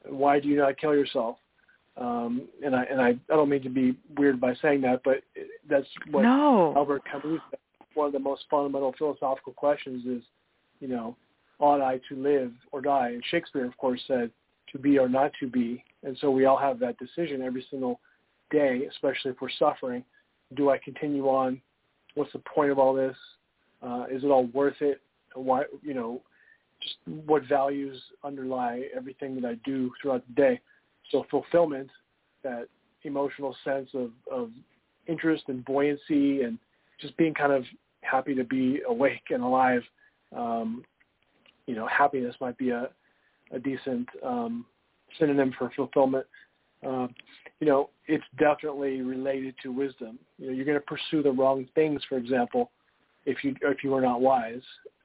[0.07, 1.37] Why do you not kill yourself?
[1.97, 5.17] Um, and I and I, I don't mean to be weird by saying that, but
[5.69, 6.73] that's what no.
[6.75, 7.41] Albert Camus.
[7.93, 10.21] One of the most fundamental philosophical questions is,
[10.81, 11.15] you know,
[11.59, 13.09] ought I to live or die?
[13.09, 14.31] And Shakespeare, of course, said
[14.71, 15.83] to be or not to be.
[16.03, 17.99] And so we all have that decision every single
[18.51, 20.03] day, especially if we're suffering.
[20.55, 21.61] Do I continue on?
[22.15, 23.15] What's the point of all this?
[23.81, 25.01] Uh, is it all worth it?
[25.35, 26.21] why you know
[26.81, 30.59] just what values underlie everything that I do throughout the day.
[31.11, 31.89] So fulfillment,
[32.43, 32.67] that
[33.03, 34.49] emotional sense of, of
[35.07, 36.57] interest and buoyancy and
[36.99, 37.63] just being kind of
[38.01, 39.81] happy to be awake and alive.
[40.35, 40.83] Um,
[41.67, 42.89] you know, happiness might be a,
[43.51, 44.65] a decent um,
[45.19, 46.25] synonym for fulfillment.
[46.85, 47.07] Uh,
[47.59, 50.19] you know, it's definitely related to wisdom.
[50.37, 52.71] You know, you're going to pursue the wrong things, for example,
[53.25, 54.61] if you if you are not wise.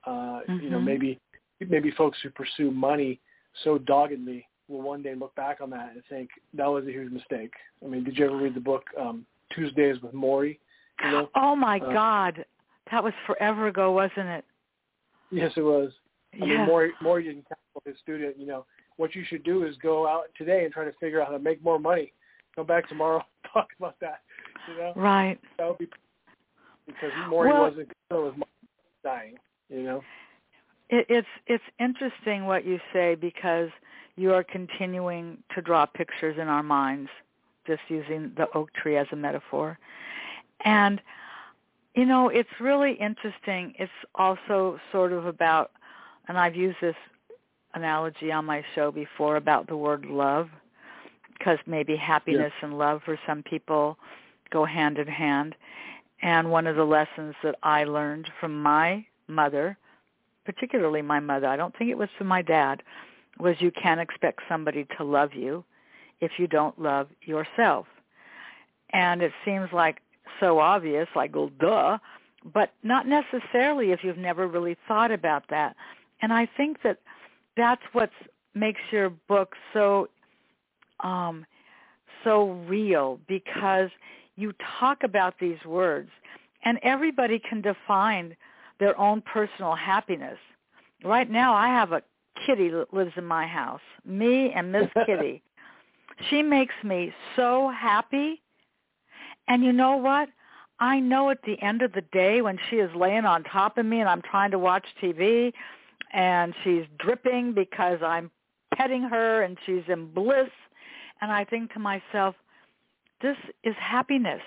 [0.06, 0.64] Uh, mm-hmm.
[0.64, 0.86] You know, mm-hmm.
[0.86, 1.20] maybe
[1.68, 3.20] maybe folks who pursue money
[3.64, 7.12] so doggedly will one day look back on that and think that was a huge
[7.12, 7.52] mistake.
[7.84, 10.58] I mean, did you ever read the book um, Tuesdays with Morrie?
[11.04, 11.30] You know?
[11.34, 12.44] Oh my uh, God,
[12.90, 14.44] that was forever ago, wasn't it?
[15.30, 15.92] Yes, it was.
[16.34, 16.46] I yeah.
[16.46, 18.64] mean, Morrie, Morrie didn't tell his student, you know,
[18.96, 21.38] what you should do is go out today and try to figure out how to
[21.38, 22.12] make more money.
[22.54, 24.20] Come back tomorrow, talk about that.
[24.68, 25.38] You know, right?
[25.58, 25.88] That would be
[26.86, 28.34] because Morrie well, wasn't with
[29.02, 29.36] dying.
[29.68, 30.04] You know.
[30.88, 33.70] It, it's it's interesting what you say because
[34.16, 37.08] you are continuing to draw pictures in our minds,
[37.66, 39.78] just using the oak tree as a metaphor,
[40.64, 41.00] and
[41.94, 43.72] you know it's really interesting.
[43.78, 45.70] It's also sort of about,
[46.30, 46.94] and I've used this
[47.74, 50.48] analogy on my show before about the word love
[51.36, 52.68] because maybe happiness yeah.
[52.68, 53.98] and love for some people
[54.52, 55.56] go hand in hand.
[56.22, 59.76] And one of the lessons that I learned from my mother,
[60.44, 62.84] particularly my mother, I don't think it was from my dad,
[63.40, 65.64] was you can't expect somebody to love you
[66.20, 67.86] if you don't love yourself.
[68.92, 69.98] And it seems like
[70.38, 71.98] so obvious, like, well, duh,
[72.54, 75.74] but not necessarily if you've never really thought about that.
[76.22, 76.98] And I think that
[77.56, 78.10] that's what
[78.54, 80.08] makes your book so
[81.00, 81.46] um,
[82.24, 83.90] so real because
[84.36, 86.10] you talk about these words,
[86.64, 88.36] and everybody can define
[88.78, 90.38] their own personal happiness.
[91.04, 92.02] Right now, I have a
[92.46, 95.42] kitty that lives in my house, me and Miss Kitty.
[96.28, 98.42] she makes me so happy.
[99.48, 100.28] And you know what?
[100.78, 103.84] I know at the end of the day when she is laying on top of
[103.84, 105.52] me and I'm trying to watch TV
[106.12, 108.30] and she's dripping because I'm
[108.74, 110.50] petting her and she's in bliss.
[111.20, 112.34] And I think to myself,
[113.20, 114.42] this is happiness.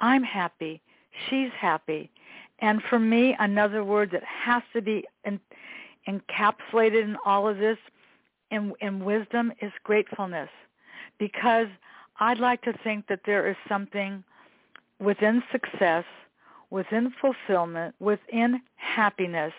[0.00, 0.82] I'm happy.
[1.28, 2.10] She's happy.
[2.58, 5.40] And for me, another word that has to be in,
[6.08, 7.78] encapsulated in all of this
[8.50, 10.50] in, in wisdom is gratefulness.
[11.18, 11.68] Because
[12.20, 14.24] I'd like to think that there is something
[14.98, 16.04] within success,
[16.70, 19.52] within fulfillment, within happiness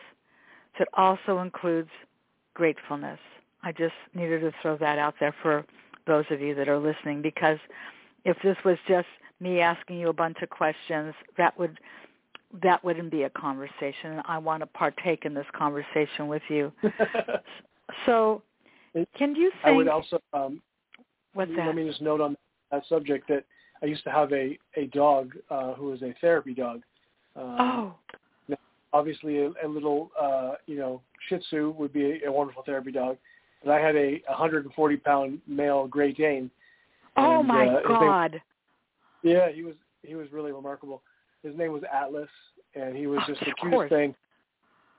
[0.79, 1.89] that also includes
[2.53, 3.19] gratefulness.
[3.63, 5.65] I just needed to throw that out there for
[6.05, 7.57] those of you that are listening because
[8.25, 9.07] if this was just
[9.39, 11.79] me asking you a bunch of questions, that would
[12.63, 14.21] that wouldn't be a conversation.
[14.25, 16.71] I want to partake in this conversation with you.
[18.05, 18.41] so,
[19.17, 19.65] can you think?
[19.65, 20.19] I would also.
[20.33, 20.61] Um,
[21.33, 21.67] what's that?
[21.67, 22.37] Let me just note on
[22.71, 23.43] that subject that
[23.83, 26.81] I used to have a a dog uh, who was a therapy dog.
[27.35, 27.95] Um, oh
[28.97, 32.91] obviously a, a little uh, you know Shih Tzu would be a, a wonderful therapy
[32.91, 33.17] dog,
[33.63, 36.49] but I had a 140 pound male Great Dane.
[37.15, 38.31] Oh my uh, God!
[39.23, 41.01] Name, yeah, he was he was really remarkable.
[41.43, 42.29] His name was Atlas,
[42.75, 43.89] and he was just oh, the cutest course.
[43.89, 44.15] thing.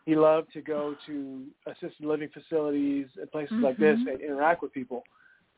[0.06, 3.64] He loved to go to assisted living facilities and places mm-hmm.
[3.64, 5.02] like this and interact with people.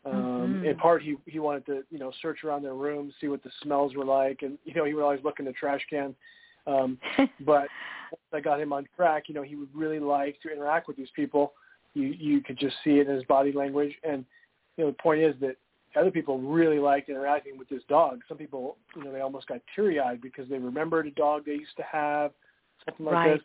[0.05, 0.65] Um, mm-hmm.
[0.65, 3.51] In part, he he wanted to you know search around their rooms, see what the
[3.63, 6.15] smells were like, and you know he would always look in the trash can.
[6.67, 6.99] Um,
[7.41, 7.69] but
[8.11, 10.97] once I got him on track, you know, he would really like to interact with
[10.97, 11.53] these people.
[11.95, 14.25] You you could just see it in his body language, and
[14.77, 15.57] you know, the point is that
[15.97, 18.21] other people really liked interacting with this dog.
[18.29, 21.77] Some people, you know, they almost got teary-eyed because they remembered a dog they used
[21.77, 22.31] to have,
[22.85, 23.41] something like right.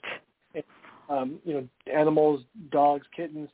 [0.53, 0.63] this.
[1.09, 3.49] And, um, you know, animals, dogs, kittens,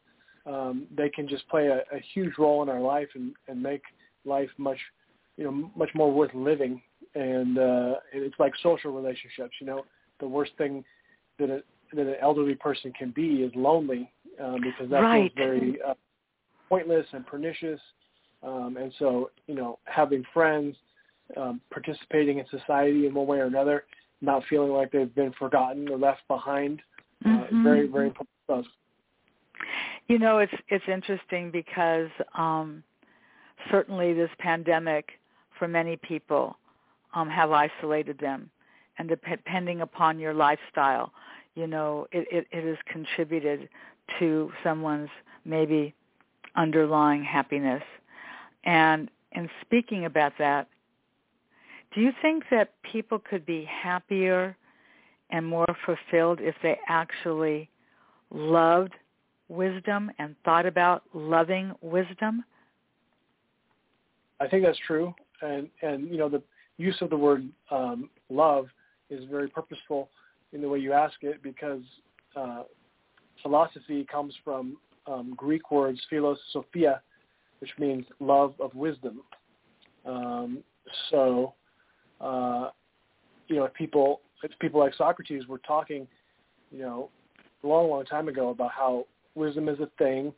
[0.45, 3.81] um, they can just play a, a huge role in our life and, and make
[4.25, 4.77] life much,
[5.37, 6.81] you know, much more worth living.
[7.15, 9.55] And uh, it's like social relationships.
[9.59, 9.85] You know,
[10.19, 10.83] the worst thing
[11.39, 11.61] that a,
[11.93, 15.33] that an elderly person can be is lonely um, because that right.
[15.35, 15.93] feels very uh,
[16.69, 17.79] pointless and pernicious.
[18.43, 20.75] Um, and so, you know, having friends,
[21.37, 23.85] um, participating in society in one way or another,
[24.21, 26.81] not feeling like they've been forgotten or left behind,
[27.25, 27.63] uh, mm-hmm.
[27.63, 28.29] very, very important
[30.07, 32.83] You know, it's it's interesting because um,
[33.69, 35.11] certainly this pandemic,
[35.57, 36.57] for many people,
[37.13, 38.49] um, have isolated them,
[38.97, 41.11] and depending upon your lifestyle,
[41.55, 43.69] you know, it, it, it has contributed
[44.19, 45.09] to someone's
[45.45, 45.93] maybe
[46.55, 47.83] underlying happiness.
[48.63, 50.67] And in speaking about that,
[51.93, 54.55] do you think that people could be happier
[55.29, 57.69] and more fulfilled if they actually
[58.29, 58.93] loved
[59.49, 62.43] wisdom and thought about loving wisdom?
[64.39, 66.41] I think that's true, and and you know the
[66.77, 68.67] use of the word um, love
[69.09, 70.09] is very purposeful
[70.53, 71.81] in the way you ask it because
[72.35, 72.63] uh,
[73.41, 77.01] philosophy comes from um, Greek words philos sophia,
[77.59, 79.21] which means love of wisdom.
[80.05, 80.63] Um,
[81.09, 81.53] so,
[82.19, 82.69] uh,
[83.47, 86.07] you know, if people, if people like Socrates were talking,
[86.71, 87.09] you know,
[87.63, 89.05] a long, long time ago about how
[89.35, 90.33] wisdom is a thing,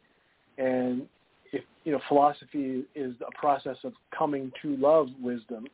[0.58, 1.08] and
[1.52, 5.67] if you know, philosophy is a process of coming to love wisdom.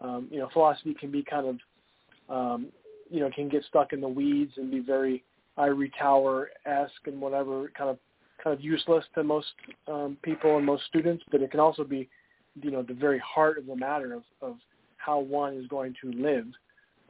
[0.00, 2.66] Um, you know, philosophy can be kind of, um,
[3.10, 5.24] you know, can get stuck in the weeds and be very
[5.56, 7.98] ivory tower esque and whatever kind of
[8.42, 9.48] kind of useless to most
[9.86, 12.08] um, people and most students, but it can also be,
[12.62, 14.56] you know, the very heart of the matter of, of
[14.96, 16.46] how one is going to live.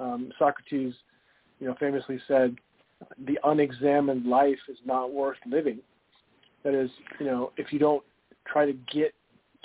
[0.00, 0.94] Um, Socrates,
[1.61, 2.57] you know, famously said,
[3.26, 5.79] "The unexamined life is not worth living."
[6.64, 8.03] That is, you know, if you don't
[8.46, 9.14] try to get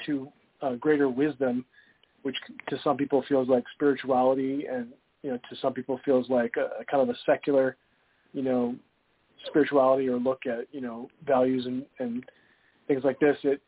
[0.06, 0.30] to
[0.62, 1.66] uh, greater wisdom,
[2.26, 2.38] which
[2.70, 4.88] to some people feels like spirituality, and
[5.22, 7.78] you know, to some people feels like a, a kind of a secular,
[8.34, 8.74] you know,
[9.46, 12.24] spirituality or look at you know values and and
[12.88, 13.62] things like this, it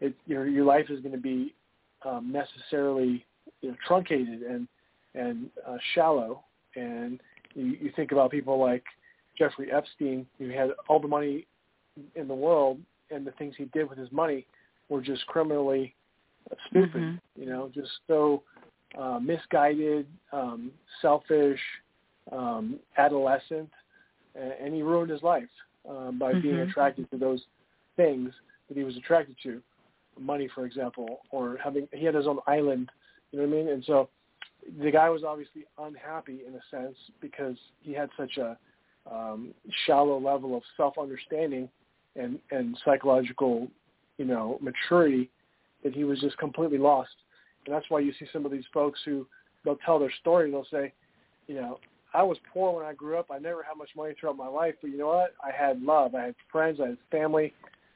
[0.00, 1.56] it your your life is going to be
[2.04, 3.26] um, necessarily
[3.62, 4.68] you know, truncated and
[5.16, 6.44] and uh, shallow.
[6.76, 7.20] And
[7.56, 8.84] you, you think about people like
[9.36, 11.48] Jeffrey Epstein, who had all the money
[12.14, 12.78] in the world,
[13.10, 14.46] and the things he did with his money
[14.88, 15.96] were just criminally
[16.68, 17.00] stupid.
[17.00, 17.40] Mm-hmm.
[17.40, 18.42] You know, just so
[18.98, 20.70] uh, misguided, um,
[21.02, 21.60] selfish,
[22.32, 23.70] um, adolescent,
[24.34, 25.44] and and he ruined his life
[25.88, 26.42] um, by mm-hmm.
[26.42, 27.42] being attracted to those
[27.96, 28.32] things
[28.68, 29.60] that he was attracted to,
[30.18, 32.90] money, for example, or having he had his own island.
[33.30, 33.68] You know what I mean?
[33.68, 34.08] And so
[34.82, 38.56] the guy was obviously unhappy in a sense because he had such a
[39.10, 39.52] um,
[39.86, 41.68] shallow level of self-understanding
[42.16, 43.68] and and psychological,
[44.18, 45.30] you know, maturity
[45.84, 47.14] that he was just completely lost.
[47.66, 49.26] And that's why you see some of these folks who
[49.64, 50.50] they'll tell their story.
[50.50, 50.92] They'll say,
[51.46, 51.78] you know,
[52.12, 53.26] I was poor when I grew up.
[53.30, 55.34] I never had much money throughout my life, but you know what?
[55.42, 56.14] I had love.
[56.14, 56.80] I had friends.
[56.82, 57.52] I had family.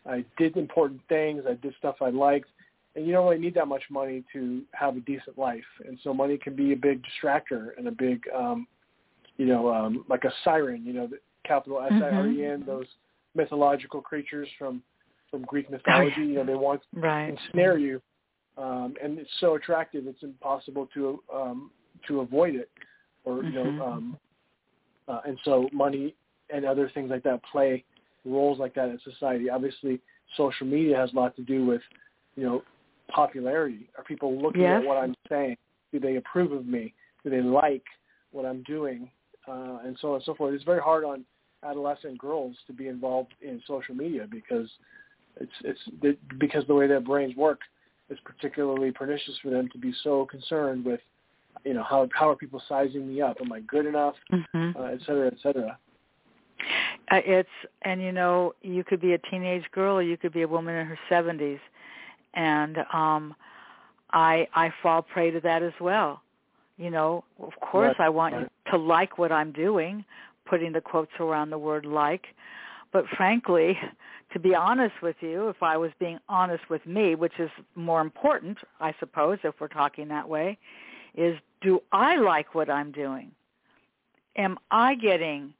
[0.06, 1.44] I did important things.
[1.48, 2.48] I did stuff I liked.
[2.96, 5.62] And you don't really need that much money to have a decent life.
[5.86, 8.66] And so money can be a big distractor and a big, um,
[9.36, 12.66] you know, um, like a siren, you know, the capital S-I-R-E-N, mm-hmm.
[12.66, 12.86] those
[13.36, 14.82] mythological creatures from,
[15.30, 16.20] from Greek mythology.
[16.20, 17.26] You know, they want right.
[17.26, 18.00] to ensnare you.
[18.56, 21.70] Um, and it's so attractive, it's impossible to um,
[22.08, 22.70] to avoid it
[23.24, 23.78] or you mm-hmm.
[23.78, 24.16] know, um,
[25.06, 26.14] uh, and so money
[26.52, 27.84] and other things like that play
[28.24, 29.50] roles like that in society.
[29.50, 30.00] Obviously,
[30.36, 31.82] social media has a lot to do with,
[32.36, 32.62] you know,
[33.08, 33.88] popularity.
[33.96, 34.80] Are people looking yes.
[34.80, 35.56] at what I'm saying?
[35.92, 36.94] Do they approve of me?
[37.24, 37.84] Do they like
[38.32, 39.10] what I'm doing?
[39.46, 40.54] Uh, and so on and so forth.
[40.54, 41.24] It's very hard on
[41.64, 44.68] adolescent girls to be involved in social media because
[45.40, 47.60] it's it's it, because the way their brains work
[48.10, 51.00] is particularly pernicious for them to be so concerned with
[51.64, 54.80] you know how how are people sizing me up am i good enough mm-hmm.
[54.80, 55.78] uh, et cetera et cetera
[57.10, 57.48] uh, it's
[57.82, 60.74] and you know you could be a teenage girl or you could be a woman
[60.74, 61.60] in her 70s
[62.34, 63.34] and um
[64.12, 66.22] i i fall prey to that as well
[66.76, 68.06] you know of course right.
[68.06, 68.42] i want right.
[68.42, 70.04] you to like what i'm doing
[70.46, 72.26] putting the quotes around the word like
[72.92, 73.78] but frankly
[74.32, 78.00] to be honest with you if i was being honest with me which is more
[78.00, 80.58] important i suppose if we're talking that way
[81.14, 83.32] is do I like what I'm doing?
[84.36, 85.52] Am I getting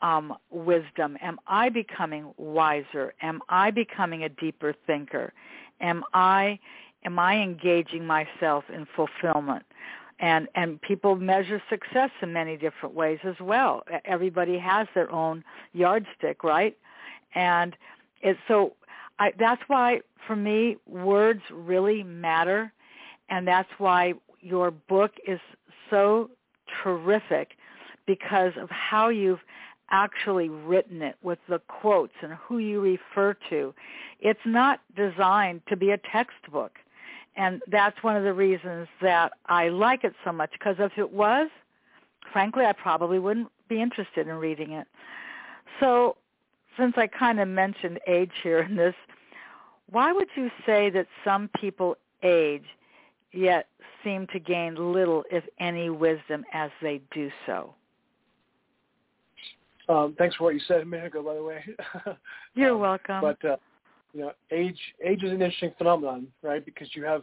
[0.00, 1.18] um, wisdom?
[1.20, 3.14] Am I becoming wiser?
[3.20, 5.32] Am I becoming a deeper thinker?
[5.80, 6.58] Am I
[7.04, 9.64] am I engaging myself in fulfillment?
[10.20, 13.84] And and people measure success in many different ways as well.
[14.04, 16.76] Everybody has their own yardstick, right?
[17.34, 17.76] And
[18.20, 18.74] it's so
[19.18, 22.72] I, that's why for me words really matter,
[23.28, 25.40] and that's why your book is
[25.90, 26.30] so
[26.82, 27.52] terrific
[28.06, 29.40] because of how you've
[29.90, 33.74] actually written it with the quotes and who you refer to.
[34.20, 36.72] It's not designed to be a textbook.
[37.38, 41.10] And that's one of the reasons that I like it so much because if it
[41.10, 41.48] was,
[42.32, 44.86] frankly, I probably wouldn't be interested in reading it.
[45.80, 46.16] So
[46.76, 48.94] since I kind of mentioned age here in this,
[49.90, 52.64] why would you say that some people age
[53.32, 53.66] yet
[54.04, 57.74] seem to gain little, if any, wisdom as they do so.
[59.88, 61.64] Um, thanks for what you said a minute ago, by the way.
[62.54, 63.20] You're um, welcome.
[63.20, 63.56] But uh,
[64.12, 66.64] you know, age age is an interesting phenomenon, right?
[66.64, 67.22] Because you have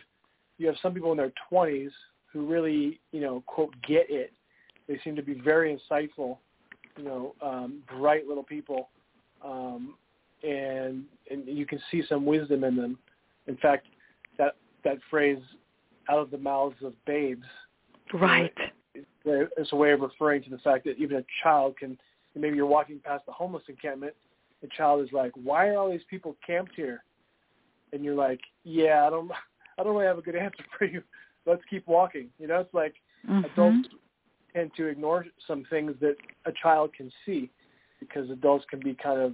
[0.58, 1.92] you have some people in their 20s
[2.32, 4.32] who really, you know, quote, get it.
[4.88, 6.38] They seem to be very insightful,
[6.98, 8.90] you know, um, bright little people.
[9.44, 9.96] um,
[10.44, 12.98] and and you can see some wisdom in them.
[13.48, 13.88] In fact,
[14.38, 15.40] that that phrase
[16.10, 17.48] "out of the mouths of babes,"
[18.14, 18.54] right,
[18.94, 21.98] it's a way of referring to the fact that even a child can.
[22.38, 24.14] Maybe you're walking past the homeless encampment,
[24.66, 27.04] the child is like, "Why are all these people camped here?"
[27.94, 29.32] And you're like, "Yeah, I don't,
[29.78, 31.04] I don't really have a good answer for you.
[31.46, 32.96] Let's keep walking." You know, it's like
[33.28, 33.46] mm-hmm.
[33.46, 33.90] adults
[34.54, 37.50] tend to ignore some things that a child can see
[38.00, 39.34] because adults can be kind of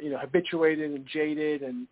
[0.00, 1.86] you know habituated and jaded and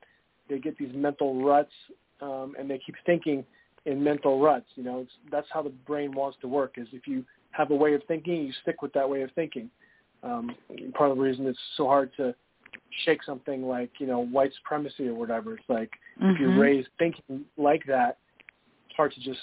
[0.49, 1.73] they get these mental ruts
[2.21, 3.45] um, and they keep thinking
[3.87, 7.07] in mental ruts you know it's, that's how the brain wants to work is if
[7.07, 9.71] you have a way of thinking you stick with that way of thinking
[10.23, 10.55] um,
[10.95, 12.35] part of the reason it's so hard to
[13.05, 15.91] shake something like you know white supremacy or whatever it's like
[16.21, 16.31] mm-hmm.
[16.31, 18.19] if you're raised thinking like that
[18.87, 19.41] it's hard to just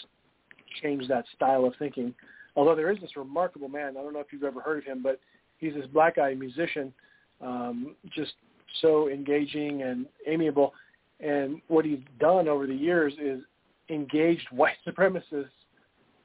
[0.82, 2.14] change that style of thinking
[2.56, 5.02] although there is this remarkable man i don't know if you've ever heard of him
[5.02, 5.20] but
[5.58, 6.94] he's this black guy musician
[7.42, 8.34] um, just
[8.82, 10.74] so engaging and amiable.
[11.20, 13.42] And what he's done over the years is
[13.90, 15.46] engaged white supremacists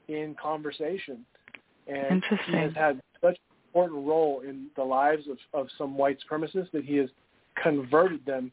[0.07, 1.25] in conversation.
[1.87, 3.37] And he has had such
[3.73, 7.09] important role in the lives of, of some white supremacists that he has
[7.61, 8.51] converted them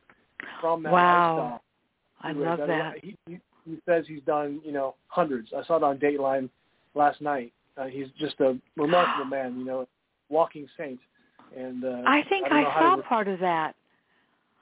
[0.61, 1.37] from that wow.
[1.37, 1.63] lifestyle.
[2.23, 2.95] I love that.
[3.03, 5.51] He, he, he says he's done, you know, hundreds.
[5.57, 6.49] I saw it on Dateline
[6.95, 7.53] last night.
[7.77, 9.87] Uh, he's just a remarkable man, you know,
[10.31, 11.01] walking saint.
[11.57, 13.75] And uh, I think I, I saw part of that.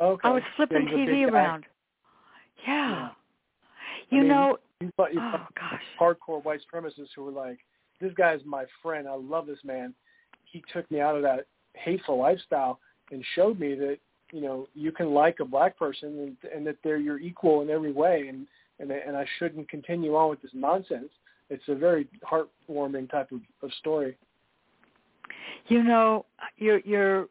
[0.00, 0.28] Okay.
[0.28, 1.66] I was flipping yeah, TV around.
[2.66, 2.90] Yeah.
[2.90, 3.08] yeah.
[4.10, 7.58] You I mean, know, you thought, you oh gosh, hardcore white supremacists who were like,
[8.00, 9.06] "This guy's my friend.
[9.06, 9.92] I love this man.
[10.50, 12.78] He took me out of that hateful lifestyle
[13.10, 13.98] and showed me that
[14.32, 17.70] you know you can like a black person and, and that they're your equal in
[17.70, 18.46] every way, and
[18.78, 21.10] and and I shouldn't continue on with this nonsense."
[21.50, 24.18] It's a very heartwarming type of, of story.
[25.68, 26.26] You know,
[26.56, 27.28] you're you're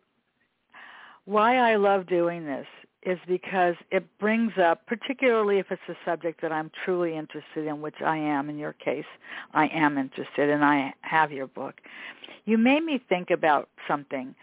[1.25, 2.65] why I love doing this
[3.03, 7.81] is because it brings up, particularly if it's a subject that I'm truly interested in,
[7.81, 9.05] which I am in your case,
[9.53, 11.75] I am interested and I have your book.
[12.45, 14.33] You made me think about something,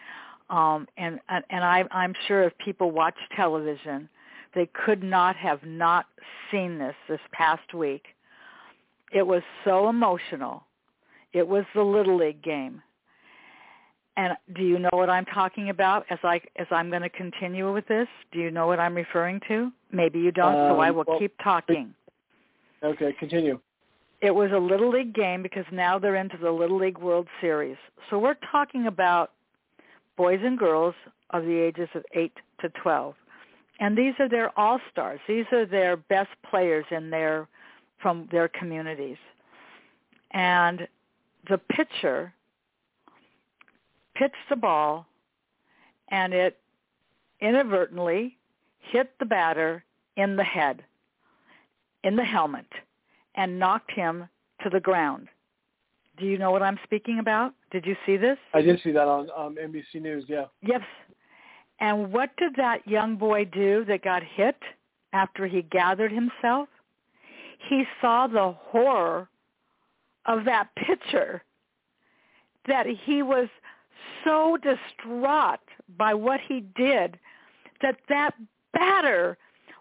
[0.51, 4.09] um, and and I, I'm sure if people watch television,
[4.55, 6.07] they could not have not
[6.51, 8.05] seen this this past week.
[9.11, 10.65] It was so emotional.
[11.33, 12.83] It was the Little League game.
[14.17, 17.73] And do you know what I'm talking about as I as I'm going to continue
[17.73, 18.07] with this?
[18.31, 19.73] Do you know what I'm referring to?
[19.91, 21.95] Maybe you don't, um, so I will well, keep talking.
[22.83, 23.59] Okay, continue.
[24.21, 27.77] It was a little league game because now they're into the Little League World Series.
[28.09, 29.33] So we're talking about
[30.17, 30.95] boys and girls
[31.31, 33.15] of the ages of 8 to 12.
[33.81, 35.21] And these are their all-stars.
[35.27, 37.49] These are their best players in their
[38.01, 39.17] from their communities.
[40.33, 40.87] And
[41.49, 42.33] the pitcher
[44.15, 45.07] pitched the ball
[46.09, 46.59] and it
[47.41, 48.37] inadvertently
[48.79, 49.85] hit the batter
[50.17, 50.85] in the head,
[52.03, 52.67] in the helmet,
[53.35, 54.29] and knocked him
[54.63, 55.29] to the ground.
[56.19, 57.55] Do you know what I'm speaking about?
[57.73, 58.39] Did you see this?
[58.53, 60.45] I did see that on um, NBC News, yeah.
[60.63, 60.83] Yes.
[61.81, 64.57] And what did that young boy do that got hit
[65.13, 66.69] after he gathered himself?
[67.69, 69.29] He saw the horror
[70.27, 71.43] of that pitcher
[72.69, 73.49] that he was
[74.25, 75.61] so distraught
[75.97, 77.19] by what he did
[77.83, 78.35] that that
[78.73, 79.37] batter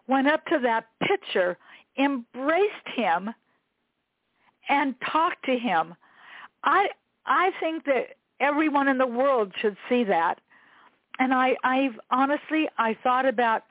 [0.07, 1.57] went up to that pitcher,
[1.97, 3.29] embraced him,
[4.69, 5.95] and talked to him.
[6.63, 6.89] I
[7.25, 10.39] I think that everyone in the world should see that.
[11.19, 13.63] And I I've honestly I thought about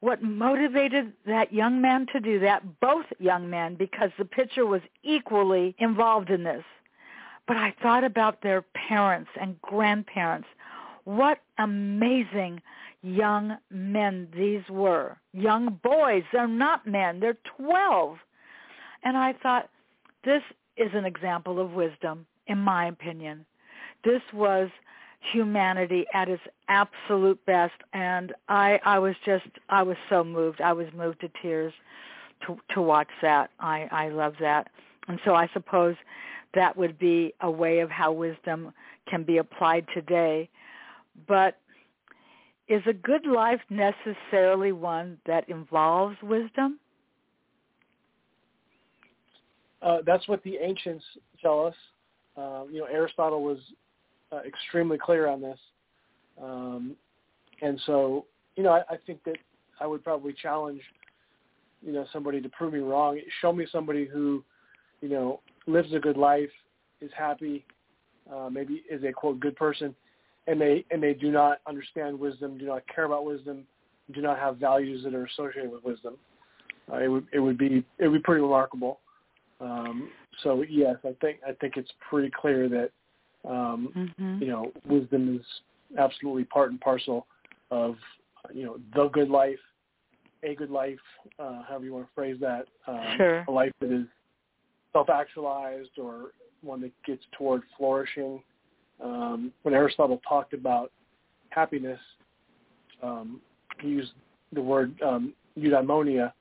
[0.00, 4.80] what motivated that young man to do that, both young men, because the pitcher was
[5.04, 6.64] equally involved in this
[7.46, 10.48] but I thought about their parents and grandparents.
[11.04, 12.62] What amazing
[13.02, 15.16] young men these were.
[15.32, 16.22] Young boys.
[16.32, 17.20] They're not men.
[17.20, 18.16] They're 12.
[19.02, 19.68] And I thought,
[20.24, 20.42] this
[20.76, 23.44] is an example of wisdom, in my opinion.
[24.04, 24.70] This was
[25.32, 30.60] humanity at its absolute best and I I was just I was so moved.
[30.60, 31.72] I was moved to tears
[32.46, 33.50] to to watch that.
[33.60, 34.68] I I love that.
[35.06, 35.94] And so I suppose
[36.54, 38.72] that would be a way of how wisdom
[39.08, 40.48] can be applied today.
[41.26, 41.58] But
[42.68, 46.78] is a good life necessarily one that involves wisdom?
[49.82, 51.04] Uh, that's what the ancients
[51.40, 51.74] tell us.
[52.36, 53.58] Uh, you know, Aristotle was
[54.32, 55.58] uh, extremely clear on this.
[56.40, 56.96] Um,
[57.60, 58.26] and so,
[58.56, 59.36] you know, I, I think that
[59.80, 60.80] I would probably challenge,
[61.84, 63.20] you know, somebody to prove me wrong.
[63.40, 64.44] Show me somebody who,
[65.00, 66.50] you know, lives a good life,
[67.00, 67.64] is happy,
[68.32, 69.94] uh, maybe is a quote good person,
[70.46, 73.64] and they and they do not understand wisdom, do not care about wisdom,
[74.12, 76.16] do not have values that are associated with wisdom.
[76.92, 79.00] Uh, it would it would be it would be pretty remarkable.
[79.60, 80.10] Um,
[80.42, 82.90] so yes, I think I think it's pretty clear that
[83.48, 84.42] um, mm-hmm.
[84.42, 85.46] you know wisdom is
[85.98, 87.26] absolutely part and parcel
[87.70, 87.96] of
[88.52, 89.58] you know the good life,
[90.42, 90.98] a good life,
[91.38, 93.44] uh, however you want to phrase that, um, sure.
[93.48, 94.06] a life that is
[94.92, 96.32] self-actualized or
[96.62, 98.42] one that gets toward flourishing.
[99.02, 100.92] Um, when Aristotle talked about
[101.50, 102.00] happiness,
[103.02, 103.40] um,
[103.80, 104.12] he used
[104.52, 106.32] the word um, eudaimonia,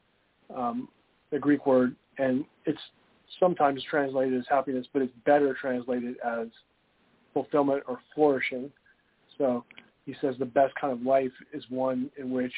[0.56, 0.88] um,
[1.32, 2.80] the Greek word, and it's
[3.40, 6.48] sometimes translated as happiness, but it's better translated as
[7.34, 8.70] fulfillment or flourishing.
[9.38, 9.64] So
[10.06, 12.54] he says the best kind of life is one in which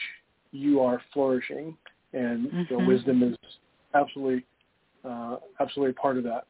[0.51, 1.77] you are flourishing,
[2.13, 2.63] and mm-hmm.
[2.69, 3.37] you know, wisdom is
[3.93, 4.45] absolutely,
[5.03, 6.45] uh, absolutely part of that.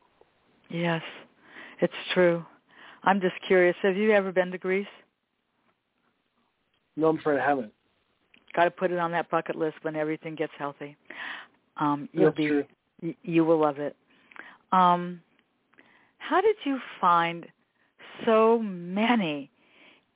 [0.69, 1.01] Yes,
[1.81, 2.45] it's true.
[3.03, 3.75] I'm just curious.
[3.81, 4.87] Have you ever been to Greece?
[6.95, 7.73] No, I'm afraid I haven't.
[8.55, 10.95] Got to put it on that bucket list when everything gets healthy.
[11.77, 12.65] Um, you'll That's be, true.
[13.01, 13.95] y- you will love it.
[14.71, 15.21] Um,
[16.19, 17.45] how did you find
[18.25, 19.49] so many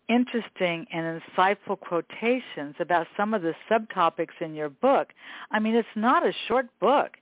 [0.07, 5.09] interesting and insightful quotations about some of the subtopics in your book?
[5.51, 7.17] I mean, it's not a short book,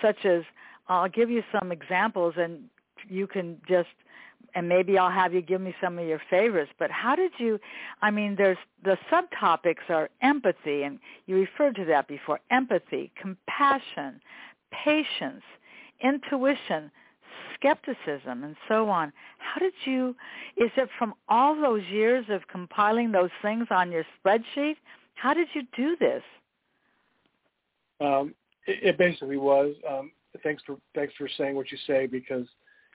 [0.00, 0.42] such as
[0.88, 2.64] I'll give you some examples and
[3.08, 3.88] you can just
[4.54, 6.70] and maybe I'll have you give me some of your favorites.
[6.78, 7.58] But how did you?
[8.00, 14.20] I mean, there's the subtopics are empathy, and you referred to that before: empathy, compassion,
[14.70, 15.42] patience,
[16.02, 16.90] intuition,
[17.54, 19.12] skepticism, and so on.
[19.38, 20.14] How did you?
[20.56, 24.76] Is it from all those years of compiling those things on your spreadsheet?
[25.14, 26.22] How did you do this?
[28.00, 28.34] Um,
[28.66, 29.74] it, it basically was.
[29.88, 32.46] Um, thanks for thanks for saying what you say because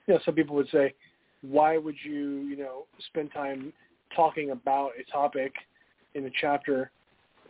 [0.06, 0.94] you know some people would say
[1.42, 3.72] why would you, you know, spend time
[4.14, 5.52] talking about a topic
[6.14, 6.90] in a chapter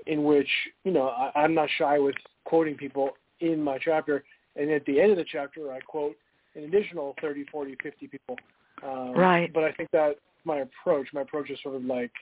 [0.07, 0.49] in which,
[0.85, 2.14] you know, I, I'm not shy with
[2.45, 3.11] quoting people
[3.41, 4.25] in my chapter.
[4.57, 6.16] And at the end of the chapter, I quote
[6.55, 8.37] an additional 30, 40, 50 people.
[8.83, 9.53] Um, right.
[9.53, 12.12] But I think that my approach, my approach is sort of like,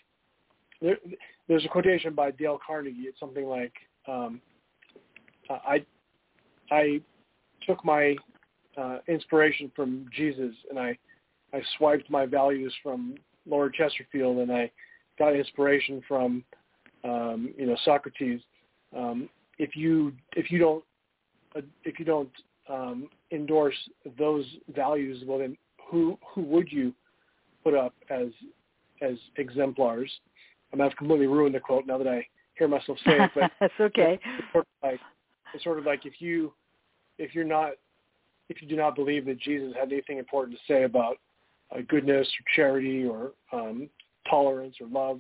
[0.81, 0.99] there,
[1.49, 3.03] there's a quotation by Dale Carnegie.
[3.03, 3.73] It's something like,
[4.07, 4.41] um,
[5.51, 5.85] I,
[6.71, 7.01] I
[7.67, 8.17] took my
[8.77, 10.99] uh, inspiration from Jesus and I
[11.53, 13.15] I swiped my values from
[13.47, 14.71] Lord Chesterfield, and I
[15.19, 16.45] got inspiration from
[17.05, 18.41] um, you know Socrates.
[18.97, 19.29] Um,
[19.59, 20.85] if you if you don't
[21.57, 22.31] uh, if you don't
[22.69, 23.77] um, endorse
[24.19, 24.45] those
[24.75, 25.57] values, well then
[25.89, 26.93] who who would you
[27.65, 28.29] put up as
[29.01, 30.11] as exemplars?
[30.73, 32.27] I mean, I've completely ruined the quote now that I
[32.59, 34.19] hear myself say it, but that's okay.
[34.39, 35.01] It's sort of like
[35.55, 36.53] it's sort of like if you
[37.19, 37.73] if you're not
[38.49, 41.17] if you do not believe that Jesus had anything important to say about
[41.75, 43.89] uh, goodness or charity or um,
[44.31, 45.19] tolerance or love.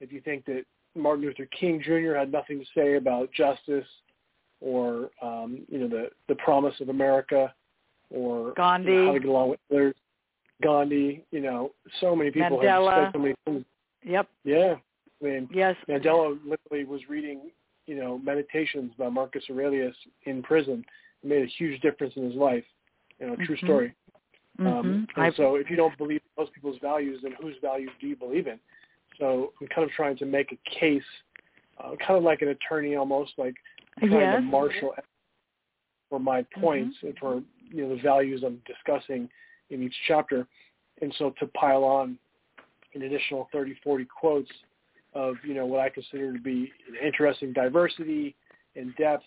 [0.00, 0.64] If you think that
[0.94, 2.16] Martin Luther King Jr.
[2.16, 3.86] had nothing to say about justice
[4.60, 7.52] or um, you know the the promise of America
[8.10, 9.94] or Gandhi, you know, how to get along with others,
[10.62, 12.92] Gandhi, you know, so many people Mandela.
[12.92, 13.64] have said so many things.
[14.04, 14.28] Yep.
[14.44, 14.74] Yeah,
[15.20, 15.74] I mean, yes.
[15.88, 17.50] Mandela literally was reading,
[17.86, 20.84] you know, meditations by Marcus Aurelius in prison.
[21.22, 22.64] It made a huge difference in his life.
[23.18, 23.66] You know, true mm-hmm.
[23.66, 23.94] story.
[24.60, 24.66] Mm-hmm.
[24.66, 28.16] Um, and so if you don't believe most people's values, then whose values do you
[28.16, 28.58] believe in?
[29.18, 31.02] So I'm kind of trying to make a case,
[31.82, 33.54] uh, kind of like an attorney almost, like
[33.98, 34.36] trying yes.
[34.36, 34.94] to marshal
[36.08, 36.60] for my Mm-hmm.
[36.60, 39.28] points and for you know the values I'm discussing
[39.70, 40.46] in each chapter.
[41.02, 42.18] And so to pile on
[42.94, 44.50] an additional 30, 40 quotes
[45.16, 46.70] of you know what I consider to be
[47.02, 48.36] interesting diversity
[48.76, 49.24] and depth,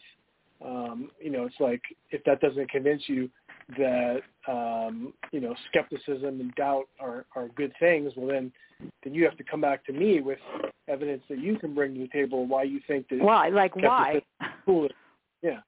[0.63, 1.81] um, you know, it's like
[2.11, 3.29] if that doesn't convince you,
[3.77, 8.51] that um, you know skepticism and doubt are, are good things, well then
[9.03, 10.39] then you have to come back to me with
[10.87, 14.21] evidence that you can bring to the table why you think that why like why
[14.65, 14.91] foolish.
[15.41, 15.59] Yeah.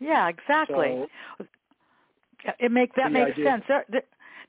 [0.00, 1.06] Yeah, exactly.
[1.38, 1.46] So,
[2.58, 3.64] it make that makes idea- sense.
[3.68, 4.02] There, there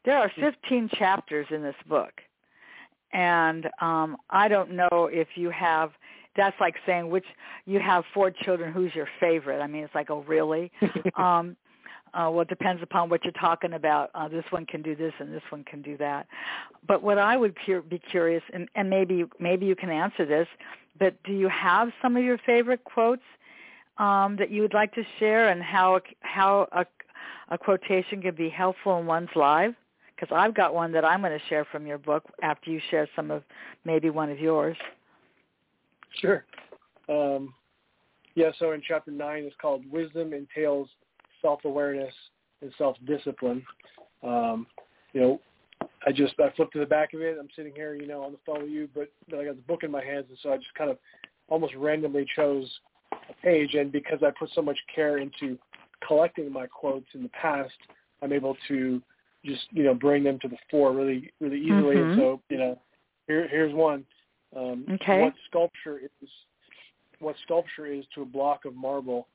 [0.06, 2.14] there are 15 chapters in this book,
[3.14, 5.92] and um, I don't know if you have.
[6.36, 7.26] That's like saying which
[7.66, 8.72] you have four children.
[8.72, 9.60] Who's your favorite?
[9.60, 10.72] I mean, it's like, oh, really?
[11.16, 11.56] um,
[12.14, 14.10] uh, well, it depends upon what you're talking about.
[14.16, 16.28] Uh, this one can do this, and this one can do that.
[16.88, 20.48] But what I would cur- be curious, and, and maybe maybe you can answer this,
[21.00, 23.24] but do you have some of your favorite quotes
[23.98, 26.86] um, that you would like to share, and how how a,
[27.50, 29.76] a quotation can be helpful in one's life?
[30.18, 33.08] Because I've got one that I'm going to share from your book after you share
[33.16, 33.44] some of
[33.86, 34.76] maybe one of yours.
[36.20, 36.44] Sure.
[37.08, 37.54] Um,
[38.36, 38.50] yeah.
[38.58, 40.88] So in chapter nine, it's called "Wisdom Entails
[41.42, 42.14] Self-Awareness
[42.62, 43.64] and Self-Discipline."
[44.24, 44.66] Um,
[45.14, 45.42] you know,
[46.06, 47.38] I just I flipped to the back of it.
[47.40, 49.84] I'm sitting here, you know, on the phone with you, but I got the book
[49.84, 50.98] in my hands, and so I just kind of
[51.48, 52.68] almost randomly chose
[53.12, 53.76] a page.
[53.76, 55.58] And because I put so much care into
[56.06, 57.74] collecting my quotes in the past,
[58.22, 59.02] I'm able to
[59.46, 61.96] just you know bring them to the fore really really easily.
[61.96, 62.12] Mm-hmm.
[62.12, 62.80] And so you know,
[63.28, 64.06] here here's one.
[64.56, 65.24] Um, okay.
[65.24, 66.30] What sculpture is
[67.20, 69.28] what sculpture is to a block of marble,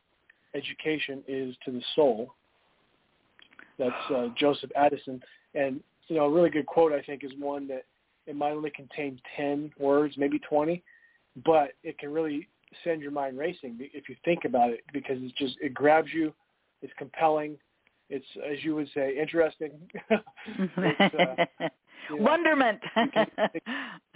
[0.54, 2.34] education is to the soul.
[3.78, 5.20] That's uh, Joseph Addison,
[5.54, 7.84] and you know a really good quote I think is one that
[8.26, 10.82] it might only contain ten words, maybe twenty,
[11.44, 12.48] but it can really
[12.84, 16.32] send your mind racing if you think about it because it's just it grabs you,
[16.80, 17.56] it's compelling,
[18.12, 19.72] it's as you would say interesting.
[20.10, 21.68] uh,
[22.10, 22.80] Wonderment.
[22.96, 23.56] you, can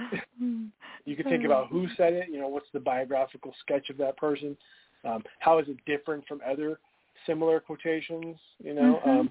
[0.01, 0.73] think,
[1.05, 2.29] you can think about who said it.
[2.31, 4.57] You know, what's the biographical sketch of that person?
[5.05, 6.79] Um, how is it different from other
[7.27, 8.37] similar quotations?
[8.63, 9.11] You know, mm-hmm.
[9.11, 9.31] um,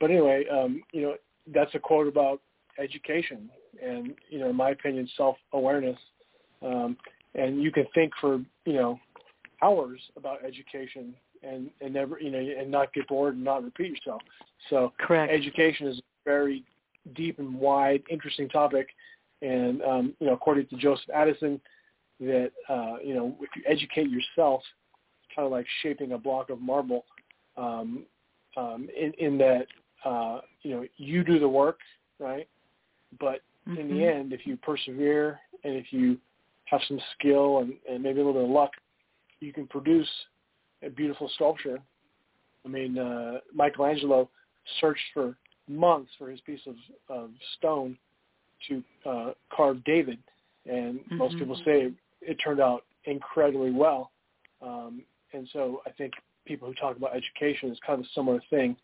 [0.00, 1.14] but anyway, um, you know,
[1.54, 2.40] that's a quote about
[2.78, 3.48] education
[3.82, 5.98] and you know, in my opinion, self awareness.
[6.62, 6.96] Um,
[7.34, 8.98] and you can think for you know
[9.62, 11.14] hours about education
[11.46, 14.22] and and never you know and not get bored and not repeat yourself.
[14.70, 15.32] So correct.
[15.32, 16.64] Education is a very
[17.14, 18.88] deep and wide, interesting topic,
[19.42, 21.60] and um, you know according to Joseph Addison,
[22.20, 24.62] that uh, you know if you educate yourself,
[25.22, 27.04] it's kind of like shaping a block of marble,
[27.56, 28.04] um,
[28.56, 29.66] um, in, in that
[30.04, 31.78] uh, you know you do the work,
[32.18, 32.48] right?
[33.20, 33.78] But mm-hmm.
[33.78, 36.18] in the end, if you persevere and if you
[36.66, 38.72] have some skill and, and maybe a little bit of luck,
[39.40, 40.08] you can produce
[40.82, 41.78] a beautiful sculpture.
[42.64, 44.28] I mean, uh, Michelangelo
[44.80, 45.36] searched for
[45.68, 46.74] months for his piece of,
[47.08, 47.96] of stone
[48.68, 50.18] to uh, carve David,
[50.66, 51.16] and mm-hmm.
[51.16, 54.10] most people say it, it turned out incredibly well.
[54.62, 55.02] Um,
[55.32, 56.14] and so I think
[56.46, 58.76] people who talk about education is kind of a similar thing.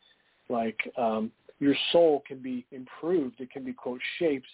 [0.49, 4.49] Like um, your soul can be improved; it can be quote shaped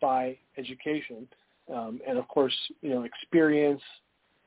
[0.00, 1.26] by education
[1.70, 3.82] um, and of course, you know, experience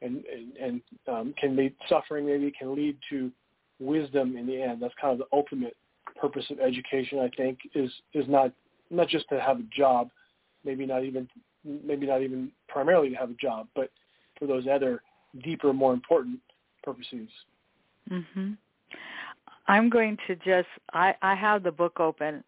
[0.05, 3.31] and and, and um, can lead suffering maybe can lead to
[3.79, 4.81] wisdom in the end.
[4.81, 5.75] That's kind of the ultimate
[6.19, 7.19] purpose of education.
[7.19, 8.51] I think is is not
[8.89, 10.09] not just to have a job,
[10.63, 11.27] maybe not even
[11.63, 13.89] maybe not even primarily to have a job, but
[14.37, 15.01] for those other
[15.43, 16.39] deeper, more important
[16.83, 17.27] purposes.
[18.09, 18.51] Mm-hmm.
[19.67, 22.43] I'm going to just I I have the book open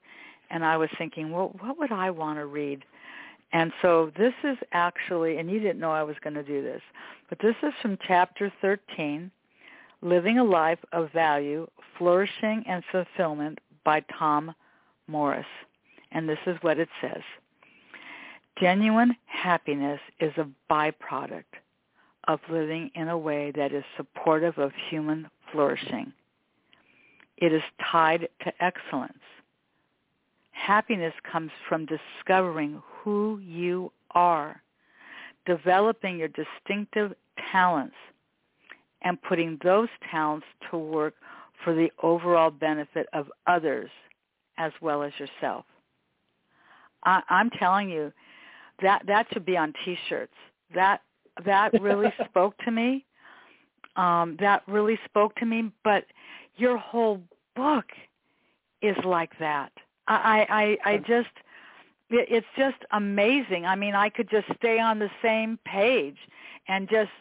[0.49, 2.86] and I was thinking, well, what would I want to read?
[3.53, 6.81] And so this is actually, and you didn't know I was going to do this,
[7.29, 9.31] but this is from chapter 13,
[10.01, 11.67] Living a Life of Value,
[11.97, 14.53] Flourishing and Fulfillment by Tom
[15.07, 15.45] Morris.
[16.11, 17.21] And this is what it says.
[18.59, 21.43] Genuine happiness is a byproduct
[22.27, 26.11] of living in a way that is supportive of human flourishing.
[27.37, 29.19] It is tied to excellence
[30.57, 34.62] Happiness comes from discovering who you are,
[35.45, 37.14] developing your distinctive
[37.53, 37.95] talents,
[39.01, 41.14] and putting those talents to work
[41.64, 43.89] for the overall benefit of others
[44.58, 45.64] as well as yourself.
[47.05, 48.12] I, I'm telling you,
[48.82, 50.34] that that should be on T-shirts.
[50.76, 50.99] That
[51.45, 53.05] that really spoke to me.
[53.95, 55.72] Um, that really spoke to me.
[55.82, 56.03] But
[56.58, 57.22] your whole
[57.55, 57.86] book
[58.82, 59.72] is like that.
[60.10, 61.30] I, I, I just,
[62.10, 63.66] it's just amazing.
[63.66, 66.18] I mean, I could just stay on the same page
[66.68, 67.12] and just,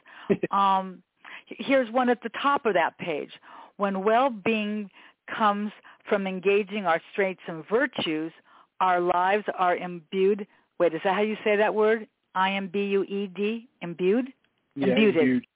[0.50, 1.02] um,
[1.46, 3.30] here's one at the top of that page.
[3.76, 4.90] When well-being
[5.36, 5.72] comes
[6.08, 8.32] from engaging our strengths and virtues,
[8.80, 10.46] our lives are imbued.
[10.78, 12.06] Wait, is that how you say that word?
[12.34, 13.68] I-M-B-U-E-D?
[13.82, 14.32] Imbued?
[14.74, 15.16] Yeah, imbued.
[15.16, 15.46] imbued.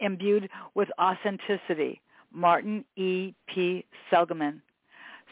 [0.00, 2.00] Imbued with authenticity.
[2.32, 3.34] Martin E.
[3.46, 3.84] P.
[4.10, 4.60] Seligman.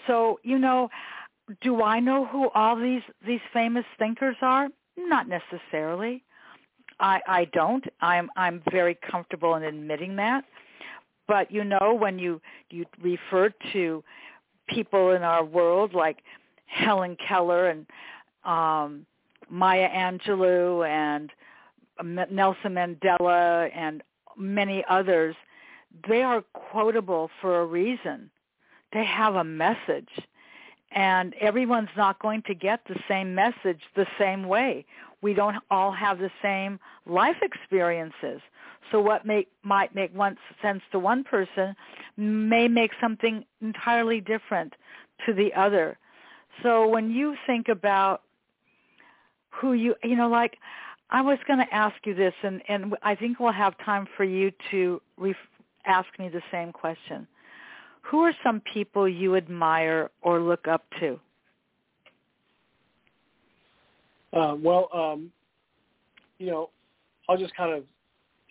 [0.06, 0.88] So, you know,
[1.60, 4.68] do I know who all these these famous thinkers are?
[4.96, 6.24] Not necessarily.
[7.00, 7.84] I I don't.
[8.00, 10.44] I'm I'm very comfortable in admitting that.
[11.28, 12.40] But you know when you
[12.70, 14.02] you refer to
[14.68, 16.18] people in our world like
[16.66, 17.86] Helen Keller and
[18.44, 19.06] um
[19.48, 21.30] Maya Angelou and
[22.30, 24.02] Nelson Mandela and
[24.36, 25.36] many others,
[26.08, 28.30] they are quotable for a reason.
[28.92, 30.08] They have a message
[30.92, 34.84] and everyone's not going to get the same message the same way.
[35.22, 38.40] We don't all have the same life experiences.
[38.90, 41.74] So what might make one sense to one person
[42.16, 44.74] may make something entirely different
[45.26, 45.98] to the other.
[46.62, 48.22] So when you think about
[49.50, 50.58] who you, you know, like
[51.10, 54.24] I was going to ask you this, and, and I think we'll have time for
[54.24, 55.36] you to ref-
[55.84, 57.26] ask me the same question
[58.06, 61.18] who are some people you admire or look up to?
[64.32, 65.32] Uh, well, um,
[66.38, 66.70] you know,
[67.28, 67.84] I'll just kind of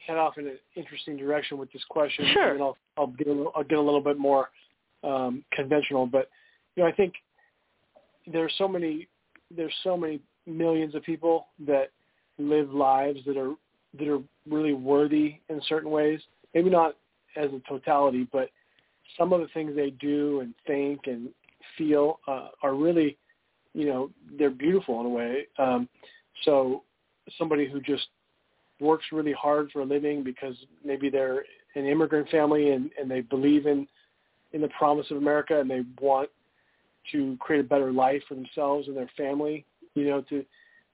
[0.06, 2.54] head off in an interesting direction with this question, sure.
[2.54, 4.50] and I'll, I'll get a little, I'll get a little bit more
[5.04, 6.06] um, conventional.
[6.06, 6.30] But
[6.76, 7.14] you know, I think
[8.28, 9.08] there's so many
[9.56, 11.92] there's so many millions of people that
[12.38, 13.54] live lives that are
[14.00, 16.20] that are really worthy in certain ways.
[16.54, 16.96] Maybe not
[17.38, 18.50] as a totality, but
[19.18, 21.30] some of the things they do and think and
[21.78, 23.18] feel uh, are really,
[23.74, 25.48] you know, they're beautiful in a way.
[25.58, 25.90] Um,
[26.44, 26.84] so
[27.38, 28.08] somebody who just
[28.80, 31.46] works really hard for a living because maybe they're
[31.76, 33.88] an immigrant family and, and they believe in
[34.54, 36.30] in the promise of America and they want
[37.12, 39.66] to create a better life for themselves and their family.
[39.96, 40.46] You know, to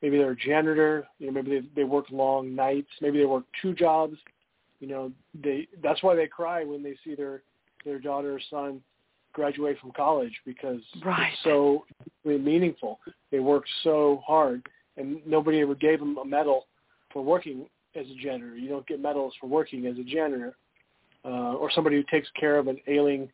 [0.02, 1.08] maybe they're a janitor.
[1.20, 2.90] You know, maybe they they work long nights.
[3.02, 4.18] Maybe they work two jobs.
[4.80, 5.12] You know,
[5.44, 7.44] they that's why they cry when they see their
[7.86, 8.82] their daughter or son
[9.34, 11.32] graduate from college because right.
[11.32, 11.86] it's so
[12.26, 13.00] meaningful.
[13.32, 14.68] They worked so hard,
[14.98, 16.68] and nobody ever gave them a medal
[17.14, 18.58] for working as a janitor.
[18.58, 20.56] You don't get medals for working as a janitor,
[21.26, 23.30] uh, or somebody who takes care of an ailing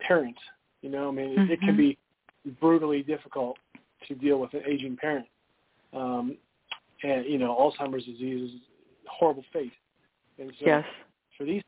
[0.00, 0.36] parent.
[0.82, 1.52] You know, I mean, mm-hmm.
[1.52, 1.98] it can be
[2.60, 3.56] brutally difficult
[4.08, 5.26] to deal with an aging parent.
[5.92, 6.36] Um,
[7.02, 8.60] and you know, Alzheimer's disease is
[9.06, 9.72] a horrible fate.
[10.38, 10.84] And so yes.
[11.36, 11.62] for these,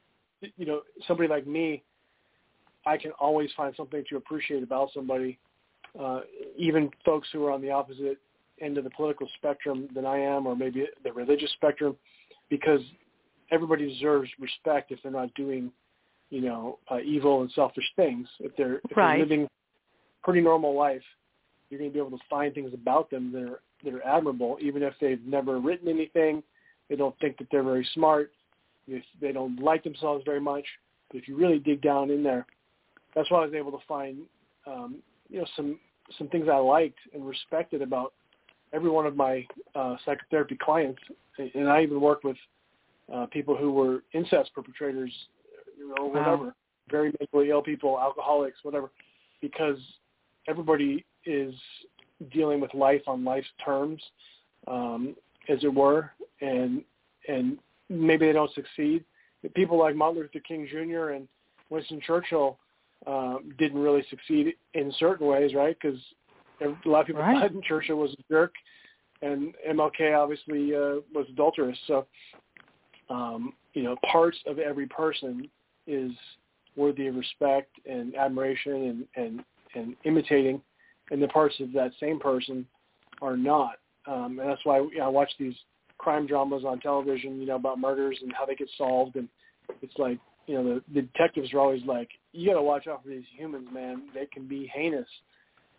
[0.57, 1.83] you know, somebody like me,
[2.89, 5.39] I can always find something to appreciate about somebody,
[6.01, 6.21] uh,
[6.57, 8.17] even folks who are on the opposite
[8.63, 11.97] end of the political spectrum than I am, or maybe the religious spectrum,
[12.49, 12.81] because
[13.51, 15.71] everybody deserves respect if they're not doing,
[16.31, 18.27] you know, uh, evil and selfish things.
[18.41, 19.17] If they're if right.
[19.17, 19.49] they're living
[20.25, 21.03] pretty normal life,
[21.69, 24.57] you're going to be able to find things about them that are that are admirable,
[24.63, 26.43] even if they've never written anything.
[26.89, 28.33] They don't think that they're very smart.
[28.87, 30.65] If they don't like themselves very much.
[31.11, 32.47] But if you really dig down in there,
[33.15, 34.19] that's why I was able to find,
[34.67, 34.97] um,
[35.29, 35.79] you know, some
[36.17, 38.15] some things I liked and respected about
[38.73, 41.01] every one of my uh, psychotherapy clients.
[41.55, 42.37] And I even worked with
[43.13, 45.13] uh, people who were incest perpetrators,
[45.79, 46.13] you know, wow.
[46.13, 46.55] whatever,
[46.91, 48.91] very mentally ill people, alcoholics, whatever,
[49.41, 49.79] because
[50.49, 51.55] everybody is
[52.33, 54.03] dealing with life on life's terms,
[54.67, 55.15] um,
[55.49, 56.83] as it were, and
[57.29, 59.05] and maybe they don't succeed.
[59.55, 61.11] People like Martin Luther King Jr.
[61.11, 61.29] and
[61.71, 62.59] Winston Churchill
[63.07, 65.77] um, didn't really succeed in certain ways, right?
[65.81, 65.99] Because
[66.61, 67.51] a lot of people right.
[67.51, 68.53] thought Churchill was a jerk,
[69.23, 71.79] and MLK obviously uh, was adulterous.
[71.87, 72.07] So,
[73.11, 75.49] um, you know, parts of every person
[75.87, 76.13] is
[76.77, 79.45] worthy of respect and admiration and, and,
[79.75, 80.61] and imitating,
[81.11, 82.67] and the parts of that same person
[83.23, 83.75] are not.
[84.07, 85.55] Um, and that's why you know, I watch these
[85.99, 89.17] crime dramas on television, you know, about murders and how they get solved.
[89.17, 89.29] And
[89.83, 90.19] it's like,
[90.49, 93.25] you know, the, the detectives are always like, you got to watch out for these
[93.37, 94.05] humans, man.
[94.15, 95.07] They can be heinous.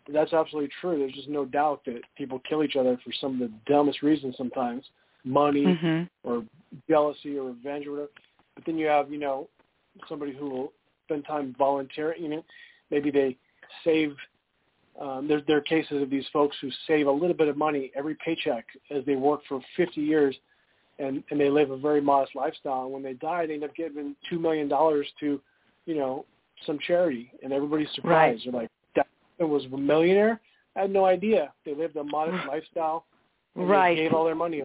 [0.06, 0.98] And that's absolutely true.
[0.98, 4.36] There's just no doubt that people kill each other for some of the dumbest reasons
[4.38, 4.84] sometimes,
[5.24, 6.28] money mm-hmm.
[6.28, 6.44] or
[6.88, 8.10] jealousy or revenge or whatever.
[8.54, 9.48] But then you have, you know,
[10.08, 10.72] somebody who will
[11.06, 12.22] spend time volunteering.
[12.22, 12.44] You know,
[12.90, 13.36] maybe they
[13.84, 14.14] save
[15.00, 17.90] um, there, there are cases of these folks who save a little bit of money
[17.96, 20.36] every paycheck as they work for 50 years,
[21.00, 22.84] and and they live a very modest lifestyle.
[22.84, 25.40] And when they die, they end up giving two million dollars to,
[25.86, 26.24] you know,
[26.66, 28.46] some charity, and everybody's surprised.
[28.46, 28.52] Right.
[28.52, 29.06] They're like,
[29.38, 30.40] "That was a millionaire?
[30.76, 31.52] I had no idea.
[31.64, 33.06] They lived a modest lifestyle,
[33.56, 33.96] and right.
[33.96, 34.62] they gave all their money."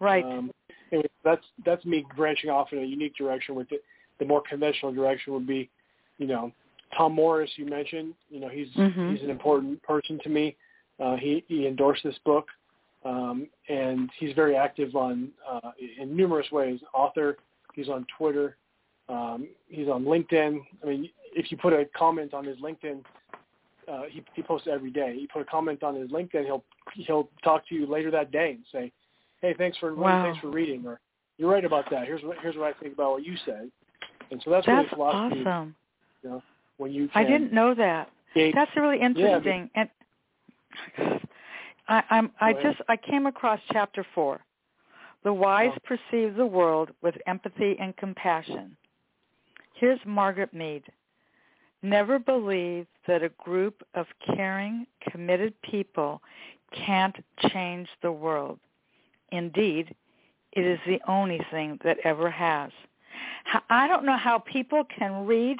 [0.00, 0.24] Right.
[0.24, 0.50] Um,
[0.92, 3.54] anyway, that's that's me branching off in a unique direction.
[3.54, 3.82] With it,
[4.18, 5.70] the more conventional direction would be,
[6.18, 6.52] you know,
[6.96, 9.14] Tom Morris, you mentioned, you know, he's mm-hmm.
[9.14, 10.56] he's an important person to me.
[11.02, 12.46] Uh, he he endorsed this book,
[13.06, 16.80] um, and he's very active on uh, in numerous ways.
[16.92, 17.36] Author,
[17.74, 18.56] he's on Twitter,
[19.08, 20.58] um, he's on LinkedIn.
[20.82, 23.04] I mean, if you put a comment on his LinkedIn,
[23.90, 25.16] uh, he he posts every day.
[25.18, 28.52] You put a comment on his LinkedIn, he'll he'll talk to you later that day
[28.52, 28.92] and say,
[29.40, 30.24] "Hey, thanks for wow.
[30.24, 30.98] thanks for reading," or
[31.38, 32.06] "You're right about that.
[32.06, 33.70] Here's what here's what I think about what you said."
[34.32, 35.44] And so that's, that's really philosophy.
[35.46, 35.76] awesome.
[36.24, 36.42] You know,
[36.78, 38.10] when you I didn't know that.
[38.34, 39.70] That's really interesting.
[39.74, 39.84] Yeah,
[40.98, 41.20] and
[41.88, 44.40] I, I'm I just I came across chapter four.
[45.24, 45.78] The wise Oh.
[45.84, 48.76] perceive the world with empathy and compassion.
[49.74, 50.84] Here's Margaret Mead.
[51.82, 56.22] Never believe that a group of caring, committed people
[56.72, 57.16] can't
[57.50, 58.58] change the world.
[59.30, 59.94] Indeed,
[60.52, 62.70] it is the only thing that ever has.
[63.70, 65.58] I don't know how people can read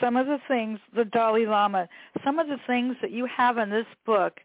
[0.00, 1.88] some of the things, the Dalai Lama,
[2.24, 4.40] some of the things that you have in this book.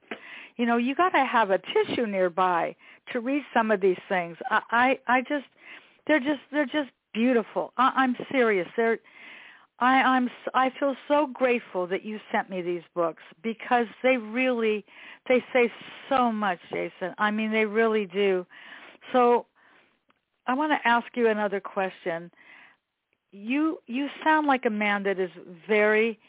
[0.58, 2.76] You know, you got to have a tissue nearby
[3.12, 4.38] to read some of these things.
[4.50, 5.46] I, I, I just,
[6.08, 7.74] they're just, they're just beautiful.
[7.78, 8.68] I, I'm serious.
[8.78, 9.00] They're,
[9.80, 14.86] I, I'm I feel so grateful that you sent me these books because they really
[15.28, 15.72] they say
[16.10, 17.14] so much, Jason.
[17.18, 18.46] I mean, they really do.
[19.12, 19.46] So,
[20.48, 22.32] I want to ask you another question.
[23.32, 25.32] You you sound like a man that is
[25.68, 26.20] very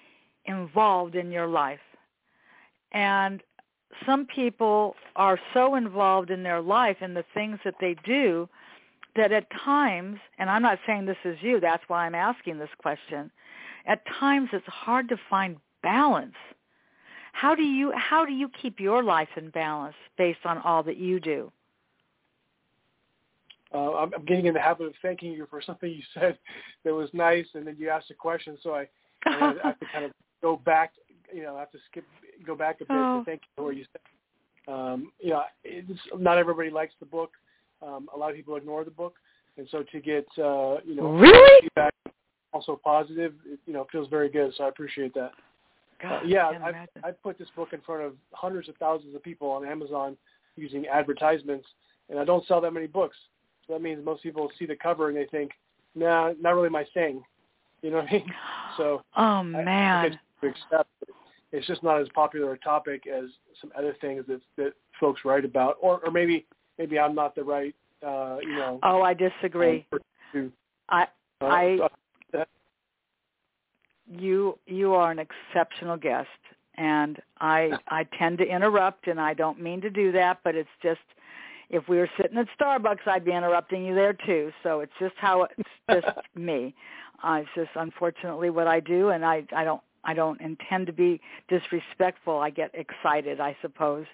[0.47, 1.81] involved in your life,
[2.93, 3.43] and
[4.07, 8.49] some people are so involved in their life and the things that they do
[9.17, 12.71] that at times, and I'm not saying this is you, that's why I'm asking this
[12.79, 13.31] question,
[13.87, 16.35] at times it's hard to find balance.
[17.33, 20.97] How do you how do you keep your life in balance based on all that
[20.97, 21.53] you do?
[23.75, 26.39] Uh, I'm, I'm getting in the habit of thanking you for something you said
[26.85, 28.89] that was nice, and then you asked a question, so I,
[29.27, 30.93] I have to kind of go back.
[31.33, 32.05] You know, I have to skip,
[32.47, 33.21] go back a bit oh.
[33.21, 34.73] to thank you for what you said.
[34.73, 37.33] Um, you know, it's, not everybody likes the book.
[37.83, 39.17] Um, a lot of people ignore the book,
[39.59, 41.93] and so to get uh, you know really feedback
[42.55, 44.53] also positive, it, you know, feels very good.
[44.57, 45.33] So I appreciate that.
[46.01, 49.23] God, uh, yeah, I I put this book in front of hundreds of thousands of
[49.23, 50.17] people on Amazon
[50.57, 51.67] using advertisements,
[52.09, 53.17] and I don't sell that many books.
[53.67, 55.51] So that means most people see the cover and they think,
[55.95, 57.23] "Nah, not really my thing."
[57.83, 58.35] You know what I mean?
[58.77, 61.15] So oh man, I, I accept it.
[61.55, 63.27] It's just not as popular a topic as
[63.61, 66.47] some other things that that folks write about, or or maybe
[66.79, 67.75] maybe I'm not the right,
[68.05, 68.81] uh, you know.
[68.83, 69.87] Oh, I disagree.
[69.93, 70.01] Um,
[70.33, 70.53] to,
[70.89, 71.03] I
[71.41, 71.79] uh, I
[72.37, 72.45] uh,
[74.11, 76.29] you you are an exceptional guest
[76.77, 80.69] and I I tend to interrupt and I don't mean to do that, but it's
[80.83, 81.01] just
[81.71, 84.51] if we were sitting at Starbucks I'd be interrupting you there too.
[84.65, 86.75] So it's just how it's just me.
[87.23, 90.93] Uh, it's just unfortunately what I do and I I don't I don't intend to
[90.93, 92.39] be disrespectful.
[92.39, 94.07] I get excited, I suppose.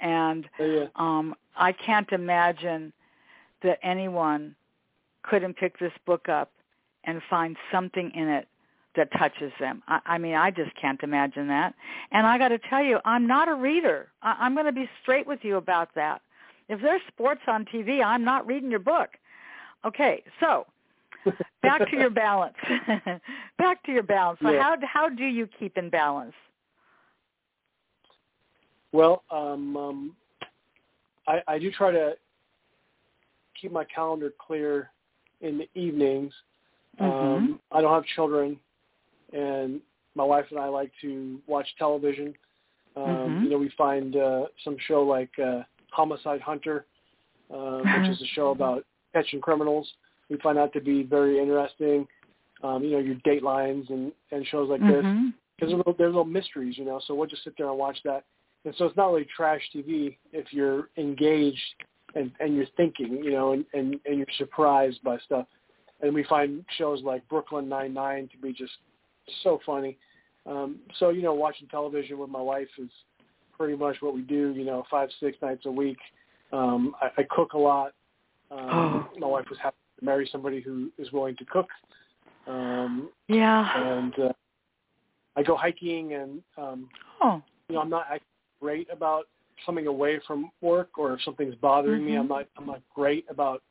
[0.00, 0.86] And yeah.
[0.96, 2.92] um I can't imagine
[3.62, 4.54] that anyone
[5.22, 6.50] couldn't pick this book up
[7.04, 8.48] and find something in it
[8.96, 9.82] that touches them.
[9.88, 11.74] I, I mean, I just can't imagine that.
[12.12, 14.08] And I got to tell you, I'm not a reader.
[14.22, 16.22] I, I'm going to be straight with you about that.
[16.68, 19.10] If there's sports on TV, I'm not reading your book.
[19.84, 20.66] Okay, so
[21.62, 22.54] back to your balance.
[23.58, 24.38] back to your balance.
[24.42, 24.62] So Yeah.
[24.62, 26.34] how how do you keep in balance?
[28.92, 30.16] Well, um, um,
[31.26, 32.16] I, I do try to
[33.60, 34.90] keep my calendar clear
[35.40, 36.32] in the evenings.
[37.00, 37.36] Mhm.
[37.36, 38.60] Um, I don't have children,
[39.32, 39.80] and
[40.14, 42.36] my wife and I like to watch television.
[42.96, 43.42] Um, Mhm.
[43.42, 46.86] You know, we find uh, some show like uh, Homicide Hunter,
[47.50, 49.92] uh, which is a show about catching criminals.
[50.28, 52.06] We find that to be very interesting.
[52.62, 55.34] Um, you know, your Datelines and, and shows like this Mhm.
[55.54, 57.00] because there's little, there's little mysteries, you know.
[57.06, 58.24] So we'll just sit there and watch that.
[58.64, 61.60] And so it's not really trash TV if you're engaged
[62.14, 65.46] and and you're thinking, you know, and and, and you're surprised by stuff.
[66.00, 68.72] And we find shows like Brooklyn Nine Nine to be just
[69.42, 69.98] so funny.
[70.46, 72.90] Um, so you know, watching television with my wife is
[73.56, 74.52] pretty much what we do.
[74.52, 75.98] You know, five six nights a week.
[76.52, 77.92] Um, I, I cook a lot.
[78.50, 81.68] Um, My wife was happy marry somebody who is willing to cook.
[82.46, 84.00] Um, Yeah.
[84.00, 84.32] and uh,
[85.36, 86.88] I go hiking, and um,
[87.22, 87.42] Oh.
[87.68, 88.06] you know, I'm not
[88.60, 89.28] great about
[89.64, 92.20] coming away from work, or if something's bothering me, Mhm.
[92.20, 93.62] I'm not I'm not great about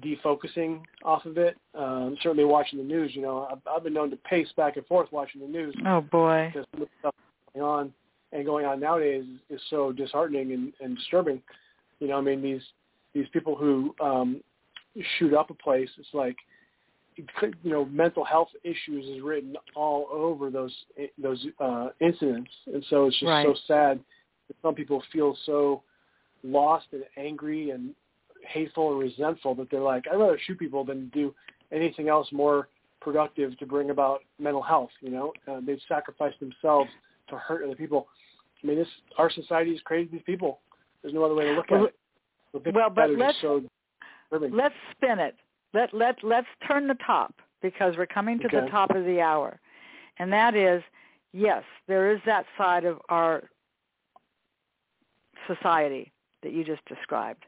[0.00, 1.56] defocusing off of it.
[1.74, 4.86] Um, certainly, watching the news, you know, I've, I've been known to pace back and
[4.86, 6.50] forth watching the news Oh boy.
[6.52, 7.14] because the stuff
[7.54, 7.94] going on
[8.32, 11.42] and going on nowadays is, is so disheartening and, and disturbing.
[12.00, 12.62] You know, I mean, these
[13.14, 14.42] these people who um,
[15.18, 16.36] shoot up a place, it's like
[17.16, 20.74] you know, mental health issues is written all over those
[21.22, 23.46] those uh, incidents, and so it's just Right.
[23.46, 24.00] so sad
[24.48, 25.82] that some people feel so
[26.42, 27.94] lost and angry and
[28.46, 31.34] hateful and resentful that they're like, I'd rather shoot people than do
[31.70, 32.68] anything else more
[33.00, 34.90] productive to bring about mental health.
[35.00, 36.90] You know, uh, they've sacrificed themselves
[37.28, 38.08] to hurt other people.
[38.62, 38.88] I mean, this
[39.18, 40.60] our society has created these people.
[41.02, 41.94] There's no other way to look at it.
[42.74, 43.62] Well, but let's- so
[44.52, 45.36] Let's spin it.
[45.74, 49.60] Let let let's turn the top because we're coming to the top of the hour.
[50.18, 50.82] And that is
[51.32, 53.44] yes, there is that side of our
[55.46, 56.12] society
[56.42, 57.44] that you just described.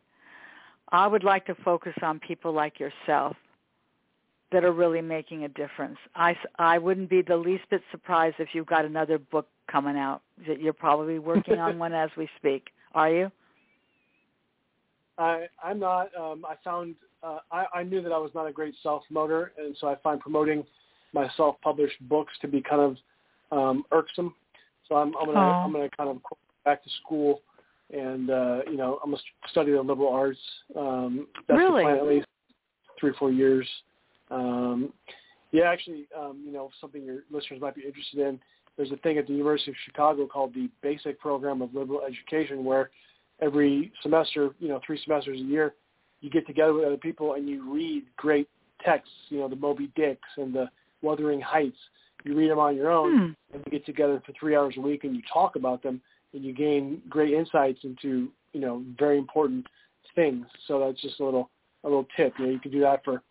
[0.90, 3.36] I would like to focus on people like yourself
[4.52, 5.98] that are really making a difference.
[6.14, 10.22] I, I wouldn't be the least bit surprised if you've got another book coming out.
[10.46, 12.68] That you're probably working on one as we speak.
[12.92, 13.32] Are you?
[15.18, 16.08] I, I'm not.
[16.18, 19.76] Um, I found uh, I, I knew that I was not a great self-promoter, and
[19.80, 20.64] so I find promoting
[21.12, 22.96] my self-published books to be kind of
[23.56, 24.34] um, irksome.
[24.88, 25.62] So I'm, I'm gonna Oh.
[25.64, 27.42] I'm gonna kind of go back to school,
[27.92, 30.38] and uh, you know I'm gonna study the liberal arts.
[30.76, 31.82] Um, that's Really?
[31.82, 32.26] the plan, at least
[32.98, 33.68] three or four years.
[34.30, 34.92] Um,
[35.52, 38.40] Yeah, actually, um, you know, something your listeners might be interested in.
[38.76, 42.64] There's a thing at the University of Chicago called the Basic Program of Liberal Education,
[42.64, 42.90] where
[43.40, 45.74] every semester, you know, three semesters a year,
[46.20, 48.48] you get together with other people and you read great
[48.84, 50.70] texts, you know, the Moby Dicks and the
[51.02, 51.76] Wuthering Heights.
[52.24, 53.32] You read them on your own, Hmm.
[53.52, 56.00] and you get together for three hours a week and you talk about them,
[56.32, 59.66] and you gain great insights into, you know, very important
[60.14, 60.46] things.
[60.66, 61.50] So that's just a little
[61.82, 62.32] a little tip.
[62.38, 63.22] You know, you can do that for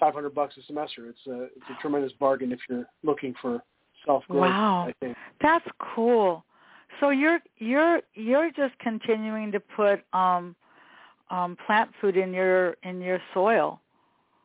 [0.00, 1.08] 500 bucks a semester.
[1.10, 3.62] It's a it's a tremendous bargain if you're looking for
[4.06, 4.40] self growth.
[4.40, 4.86] Wow.
[4.88, 5.16] I think.
[5.42, 6.44] That's cool.
[7.00, 10.54] So you're you're you're just continuing to put um
[11.30, 13.80] um plant food in your in your soil.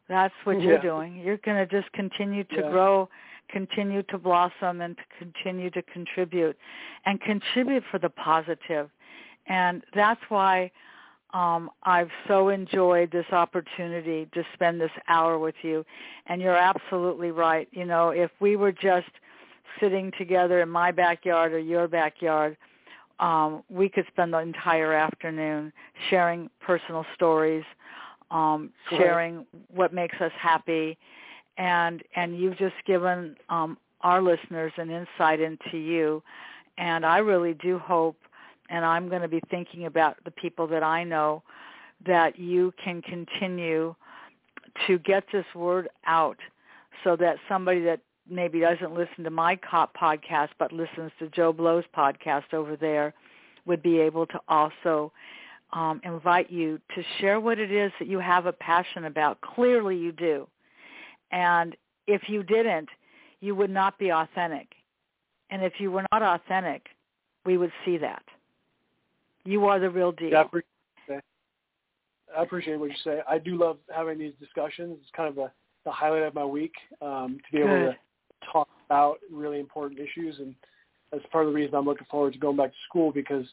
[0.10, 1.16] That's what you're doing.
[1.16, 2.70] You're going to just continue to Yeah.
[2.70, 3.10] grow,
[3.50, 6.58] continue to blossom and to continue to contribute
[7.06, 8.90] and contribute for the positive.
[9.48, 10.72] And that's why
[11.34, 15.86] um, I've so enjoyed this opportunity to spend this hour with you.
[16.28, 17.68] And you're absolutely right.
[17.72, 19.10] You know, if we were just
[19.80, 22.58] sitting together in my backyard or your backyard,
[23.20, 25.72] um, we could spend the entire afternoon
[26.10, 27.64] sharing personal stories,
[28.32, 30.98] um, sharing what makes us happy,
[31.58, 36.24] and and you've just given um, our listeners an insight into you.
[36.78, 38.18] And I really do hope
[38.70, 41.44] and I'm going to be thinking about the people that I know
[42.06, 43.96] that you can continue
[44.88, 46.38] to get this word out
[47.04, 48.00] so that somebody that
[48.30, 53.14] maybe doesn't listen to my cop podcast but listens to Joe Blow's podcast over there
[53.66, 55.12] would be able to also
[55.74, 59.40] um, invite you to share what it is that you have a passion about.
[59.42, 60.48] Clearly you do.
[61.32, 61.76] And
[62.08, 62.90] if you didn't,
[63.42, 64.68] you would not be authentic.
[65.50, 66.88] And if you were not authentic,
[67.46, 68.24] we would see that.
[69.46, 70.30] You are the real deal.
[70.30, 71.24] Yeah, I appreciate.
[72.36, 73.20] I appreciate what you say.
[73.30, 74.98] I do love having these discussions.
[75.02, 75.52] It's kind of the,
[75.86, 77.92] the highlight of my week um, to be able Good.
[77.92, 77.98] to
[78.52, 80.56] talk about really important issues, and
[81.12, 83.46] that's part of the reason I'm looking forward to going back to school because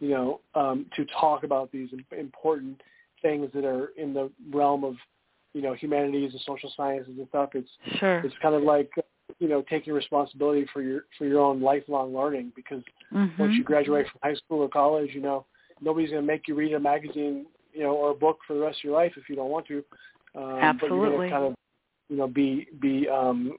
[0.00, 2.80] you know um, to talk about these important
[3.22, 4.94] things that are in the realm of
[5.54, 7.50] you know humanities and social sciences and stuff.
[7.54, 8.20] It's Sure.
[8.24, 8.90] it's kind of like
[9.38, 12.82] you know taking responsibility for your for your own lifelong learning because
[13.12, 13.38] Mhm.
[13.38, 15.46] once you graduate from high school or college, you know,
[15.80, 18.60] nobody's going to make you read a magazine, you know, or a book for the
[18.60, 19.84] rest of your life if you don't want to.
[20.34, 21.08] Um, But you're Absolutely.
[21.08, 21.54] going to kind of,
[22.08, 23.56] you know, be be um,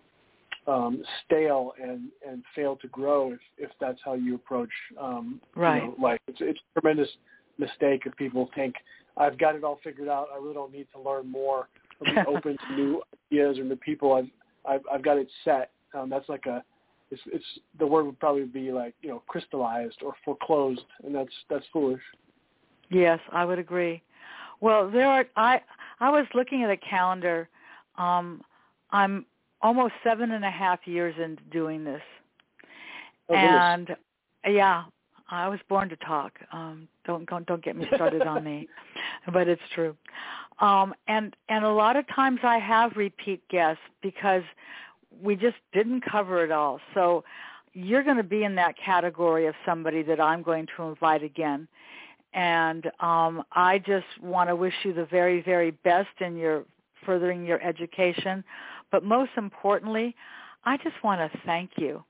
[0.67, 5.83] um, stale and and fail to grow if if that's how you approach um, Right.
[5.83, 6.19] you know, life.
[6.27, 7.09] It's it's a tremendous
[7.57, 8.75] mistake if people think
[9.17, 10.27] I've got it all figured out.
[10.33, 13.01] I really don't need to learn more or be open to new
[13.31, 14.13] ideas or new people.
[14.13, 14.29] I've
[14.67, 15.71] I've, I've got it set.
[15.93, 16.63] Um, that's like a
[17.11, 17.45] it's it's
[17.79, 22.01] the word would probably be like you know crystallized or foreclosed, and that's that's foolish.
[22.89, 24.01] Yes, I would agree.
[24.61, 25.61] Well, there are I
[25.99, 27.49] I was looking at a calendar.
[27.97, 28.41] Um
[28.91, 29.25] I'm
[29.65, 32.01] almost seven and a half years into doing this.
[33.29, 33.97] Oh, goodness.
[34.45, 34.83] and yeah,
[35.31, 36.33] I was born to talk.
[36.51, 38.67] Um don't don't don't get me started on me.
[39.33, 39.95] But it's true.
[40.59, 44.43] Um and and a lot of times I have repeat guests because
[45.27, 46.79] we just didn't cover it all.
[46.93, 47.23] So
[47.73, 51.67] you're going to be in that category of somebody that I'm going to invite again.
[52.33, 56.65] And um, I just want to wish you the very, very best in your
[57.05, 58.43] furthering your education.
[58.91, 60.15] But most importantly,
[60.63, 62.03] I just want to thank you.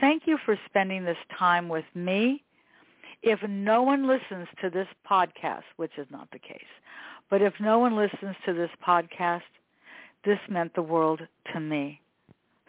[0.00, 2.44] Thank you for spending this time with me.
[3.22, 6.60] If no one listens to this podcast, which is not the case,
[7.28, 9.42] but if no one listens to this podcast,
[10.24, 11.20] this meant the world
[11.52, 12.00] to me.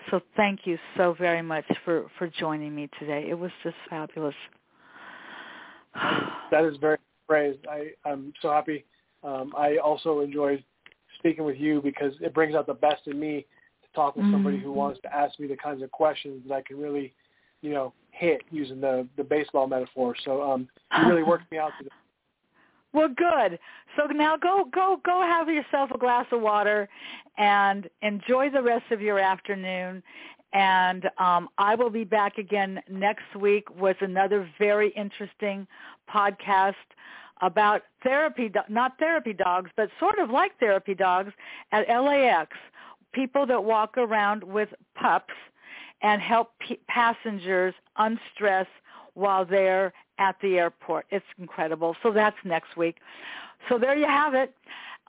[0.09, 3.27] So thank you so very much for, for joining me today.
[3.29, 4.35] It was just fabulous.
[6.51, 7.65] that is very praised.
[7.69, 8.85] I I'm so happy.
[9.23, 10.63] Um, I also enjoyed
[11.21, 13.45] speaking with you because it brings out the best in me
[13.83, 14.75] to talk with somebody who Mhm.
[14.75, 17.13] wants to ask me the kinds of questions that I can really,
[17.61, 20.15] you know, hit using the the baseball metaphor.
[20.23, 20.67] So um,
[20.97, 21.89] you really worked me out today.
[22.93, 23.57] Well, good.
[23.95, 26.89] So now go go go have yourself a glass of water
[27.37, 30.03] and enjoy the rest of your afternoon.
[30.51, 35.65] And um, I will be back again next week with another very interesting
[36.13, 36.73] podcast
[37.41, 41.31] about therapy, not therapy dogs, but sort of like therapy dogs
[41.71, 42.55] at LAX.
[43.13, 45.33] People that walk around with pups
[46.01, 48.67] and help p- passengers unstress
[49.13, 51.05] while they're at the airport.
[51.09, 51.95] It's incredible.
[52.03, 52.97] So that's next week.
[53.69, 54.53] So there you have it.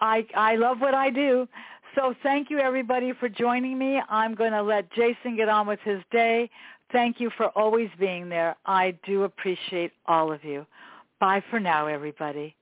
[0.00, 1.46] I I love what I do.
[1.94, 4.00] So thank you everybody for joining me.
[4.08, 6.48] I'm going to let Jason get on with his day.
[6.90, 8.56] Thank you for always being there.
[8.64, 10.66] I do appreciate all of you.
[11.22, 12.56] Bye for now everybody.